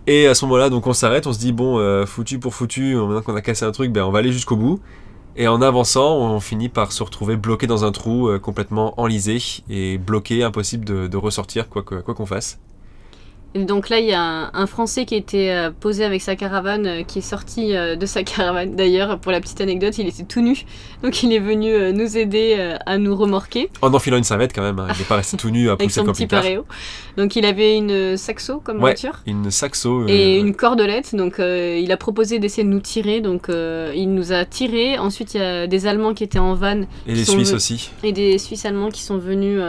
Et 0.06 0.26
à 0.26 0.34
ce 0.34 0.44
moment-là, 0.46 0.70
donc 0.70 0.86
on 0.86 0.92
s'arrête, 0.94 1.26
on 1.26 1.32
se 1.32 1.38
dit 1.38 1.52
bon, 1.52 1.78
euh, 1.78 2.06
foutu 2.06 2.38
pour 2.38 2.54
foutu, 2.54 2.96
maintenant 2.96 3.20
qu'on 3.22 3.36
a 3.36 3.40
cassé 3.42 3.64
un 3.64 3.72
truc, 3.72 3.92
ben 3.92 4.02
on 4.04 4.10
va 4.10 4.20
aller 4.20 4.32
jusqu'au 4.32 4.56
bout. 4.56 4.80
Et 5.34 5.48
en 5.48 5.62
avançant, 5.62 6.18
on 6.18 6.40
finit 6.40 6.68
par 6.68 6.92
se 6.92 7.02
retrouver 7.02 7.36
bloqué 7.36 7.66
dans 7.66 7.84
un 7.84 7.92
trou 7.92 8.28
euh, 8.28 8.38
complètement 8.38 9.00
enlisé 9.00 9.38
et 9.70 9.96
bloqué, 9.96 10.42
impossible 10.42 10.84
de, 10.84 11.16
ressortir 11.16 11.68
quoi 11.68 11.82
qu'on 11.82 12.26
fasse. 12.26 12.58
Et 13.54 13.64
donc 13.64 13.90
là, 13.90 13.98
il 14.00 14.06
y 14.06 14.12
a 14.14 14.20
un, 14.22 14.50
un 14.54 14.66
Français 14.66 15.04
qui 15.04 15.14
était 15.14 15.50
euh, 15.50 15.70
posé 15.78 16.04
avec 16.04 16.22
sa 16.22 16.36
caravane, 16.36 16.86
euh, 16.86 17.02
qui 17.02 17.18
est 17.18 17.22
sorti 17.22 17.76
euh, 17.76 17.96
de 17.96 18.06
sa 18.06 18.22
caravane. 18.24 18.74
D'ailleurs, 18.76 19.18
pour 19.18 19.30
la 19.30 19.40
petite 19.40 19.60
anecdote, 19.60 19.98
il 19.98 20.08
était 20.08 20.22
tout 20.22 20.40
nu. 20.40 20.56
Donc 21.02 21.22
il 21.22 21.32
est 21.34 21.38
venu 21.38 21.92
nous 21.92 22.16
aider 22.16 22.76
à 22.86 22.96
nous 22.96 23.14
remorquer 23.16 23.68
En 23.82 23.92
enfilant 23.92 24.16
une 24.16 24.24
serviette 24.24 24.52
quand 24.54 24.62
même, 24.62 24.78
hein, 24.78 24.86
il 24.94 24.98
n'est 25.00 25.04
pas 25.04 25.16
resté 25.16 25.36
tout 25.36 25.50
nu 25.50 25.68
à 25.68 25.76
pousser 25.76 26.00
son 26.00 26.04
le 26.06 26.12
petit 26.12 26.26
paréo. 26.28 26.64
Donc 27.16 27.34
il 27.36 27.44
avait 27.44 27.76
une 27.76 28.16
saxo 28.16 28.60
comme 28.60 28.76
Ouais. 28.76 28.92
voiture. 28.92 29.18
Une 29.26 29.50
saxo. 29.50 30.02
euh, 30.02 30.06
Et 30.08 30.38
une 30.38 30.54
cordelette, 30.54 31.14
donc 31.14 31.40
euh, 31.40 31.76
il 31.82 31.90
a 31.92 31.96
proposé 31.96 32.38
d'essayer 32.38 32.62
de 32.64 32.68
nous 32.68 32.80
tirer, 32.80 33.20
donc 33.20 33.48
euh, 33.48 33.92
il 33.94 34.14
nous 34.14 34.32
a 34.32 34.44
tiré. 34.44 34.96
Ensuite, 34.98 35.34
il 35.34 35.40
y 35.40 35.44
a 35.44 35.66
des 35.66 35.86
Allemands 35.86 36.14
qui 36.14 36.22
étaient 36.24 36.38
en 36.38 36.54
van 36.54 36.82
et 37.06 37.14
les 37.14 37.24
sont 37.24 37.32
Suisses 37.32 37.52
aussi. 37.52 37.90
et 38.04 38.12
des 38.12 38.38
Suisses 38.38 38.64
allemands 38.64 38.90
qui 38.90 39.02
sont 39.02 39.18
venus 39.18 39.60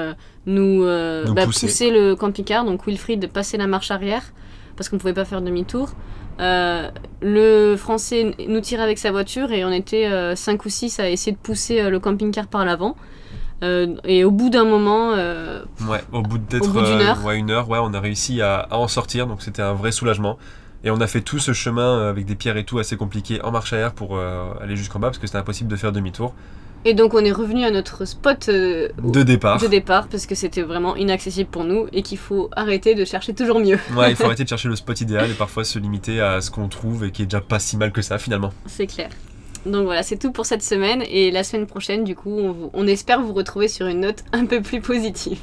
nous, 0.46 0.84
euh, 0.84 1.26
Nous 1.26 1.34
bah, 1.34 1.46
pousser. 1.46 1.68
pousser. 1.68 1.92
le 1.92 2.16
camping-car. 2.16 2.66
Donc 2.66 2.86
Wilfried 2.88 3.28
passait 3.32 3.58
la 3.58 3.68
marche 3.68 3.92
arrière 3.92 4.24
parce 4.76 4.90
qu'on 4.90 4.96
ne 4.98 5.02
pouvait 5.02 5.14
pas 5.14 5.26
faire 5.26 5.42
demi-tour. 5.42 5.90
Euh, 6.40 6.90
le 7.22 7.76
français 7.78 8.36
nous 8.48 8.60
tirait 8.60 8.82
avec 8.84 8.98
sa 8.98 9.12
voiture 9.12 9.52
et 9.52 9.64
on 9.64 9.72
était 9.72 10.36
5 10.36 10.66
ou 10.66 10.70
6 10.70 11.00
à 11.00 11.10
essayer 11.10 11.32
de 11.32 11.38
pousser 11.38 11.80
euh, 11.80 11.90
le 11.90 12.00
camping-car 12.00 12.48
par 12.48 12.66
l'avant. 12.66 12.96
Euh, 13.64 13.96
et 14.04 14.26
au 14.26 14.32
bout 14.32 14.50
d'un 14.50 14.66
moment, 14.66 15.12
euh, 15.14 15.64
Ouais, 15.88 16.02
au 16.12 16.22
bout 16.22 16.38
euh, 16.54 17.00
heure. 17.02 17.24
ouais, 17.24 17.38
une 17.38 17.50
heure, 17.52 17.70
ouais, 17.70 17.80
on 17.82 17.94
a 17.94 18.00
réussi 18.00 18.42
à, 18.42 18.56
à 18.60 18.76
en 18.78 18.90
sortir, 18.90 19.26
donc 19.28 19.42
c'était 19.42 19.62
un 19.62 19.74
vrai 19.74 19.92
soulagement. 19.94 20.38
Et 20.84 20.92
on 20.92 21.00
a 21.00 21.08
fait 21.08 21.22
tout 21.22 21.40
ce 21.40 21.54
chemin 21.54 21.98
euh, 22.00 22.10
avec 22.10 22.26
des 22.26 22.36
pierres 22.36 22.58
et 22.58 22.66
tout 22.66 22.78
assez 22.80 22.98
compliqué 22.98 23.42
en 23.42 23.52
marche 23.52 23.72
arrière 23.72 23.94
pour 23.94 24.18
euh, 24.18 24.52
aller 24.60 24.76
jusqu'en 24.76 25.00
bas 25.00 25.08
parce 25.08 25.18
que 25.20 25.28
c'était 25.28 25.40
impossible 25.40 25.70
de 25.70 25.78
faire 25.78 25.94
demi-tour. 25.94 26.34
Et 26.86 26.94
donc 26.94 27.14
on 27.14 27.20
est 27.24 27.32
revenu 27.32 27.64
à 27.64 27.72
notre 27.72 28.06
spot 28.06 28.50
euh, 28.50 28.90
De 29.04 29.24
départ. 29.24 29.60
de 29.62 29.68
départ 29.68 30.08
parce 30.08 30.26
que 30.26 30.36
c'était 30.36 30.62
vraiment 30.62 30.96
inaccessible 30.96 31.50
pour 31.50 31.64
nous 31.64 31.88
et 31.94 32.02
qu'il 32.02 32.18
faut 32.18 32.50
arrêter 32.56 32.96
de 32.96 33.06
chercher 33.06 33.34
toujours 33.34 33.60
mieux. 33.60 33.80
Ouais, 33.96 34.12
il 34.12 34.16
faut 34.16 34.24
arrêter 34.28 34.44
de 34.44 34.50
chercher 34.50 34.68
le 34.70 34.76
spot 34.76 35.00
idéal 35.02 35.30
et 35.32 35.34
parfois 35.34 35.64
se 35.64 35.80
limiter 35.80 36.20
à 36.22 36.42
ce 36.42 36.52
qu'on 36.52 36.68
trouve 36.68 37.06
et 37.06 37.12
qui 37.12 37.22
est 37.24 37.26
déjà 37.26 37.42
pas 37.42 37.60
si 37.60 37.78
mal 37.78 37.92
que 37.92 38.02
ça 38.02 38.18
finalement. 38.18 38.52
C'est 38.66 38.88
clair. 38.88 39.10
Donc 39.66 39.86
voilà, 39.86 40.04
c'est 40.04 40.18
tout 40.18 40.32
pour 40.34 40.46
cette 40.46 40.62
semaine 40.64 41.04
et 41.10 41.32
la 41.32 41.44
semaine 41.46 41.68
prochaine, 41.68 42.04
du 42.04 42.16
coup, 42.16 42.38
on, 42.38 42.52
vous- 42.52 42.70
on 42.74 42.86
espère 42.86 43.22
vous 43.22 43.32
retrouver 43.34 43.70
sur 43.70 43.88
une 43.88 44.02
note 44.02 44.24
un 44.34 44.46
peu 44.46 44.62
plus 44.62 44.82
positive. 44.82 45.40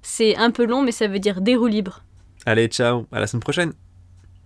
C'est 0.00 0.34
un 0.36 0.50
peu 0.50 0.64
long, 0.64 0.82
mais 0.82 0.92
ça 0.92 1.08
veut 1.08 1.18
dire 1.18 1.42
des 1.42 1.58
libres. 1.68 2.02
Allez, 2.46 2.68
ciao, 2.68 3.04
à 3.12 3.20
la 3.20 3.26
semaine 3.26 3.42
prochaine 3.42 3.74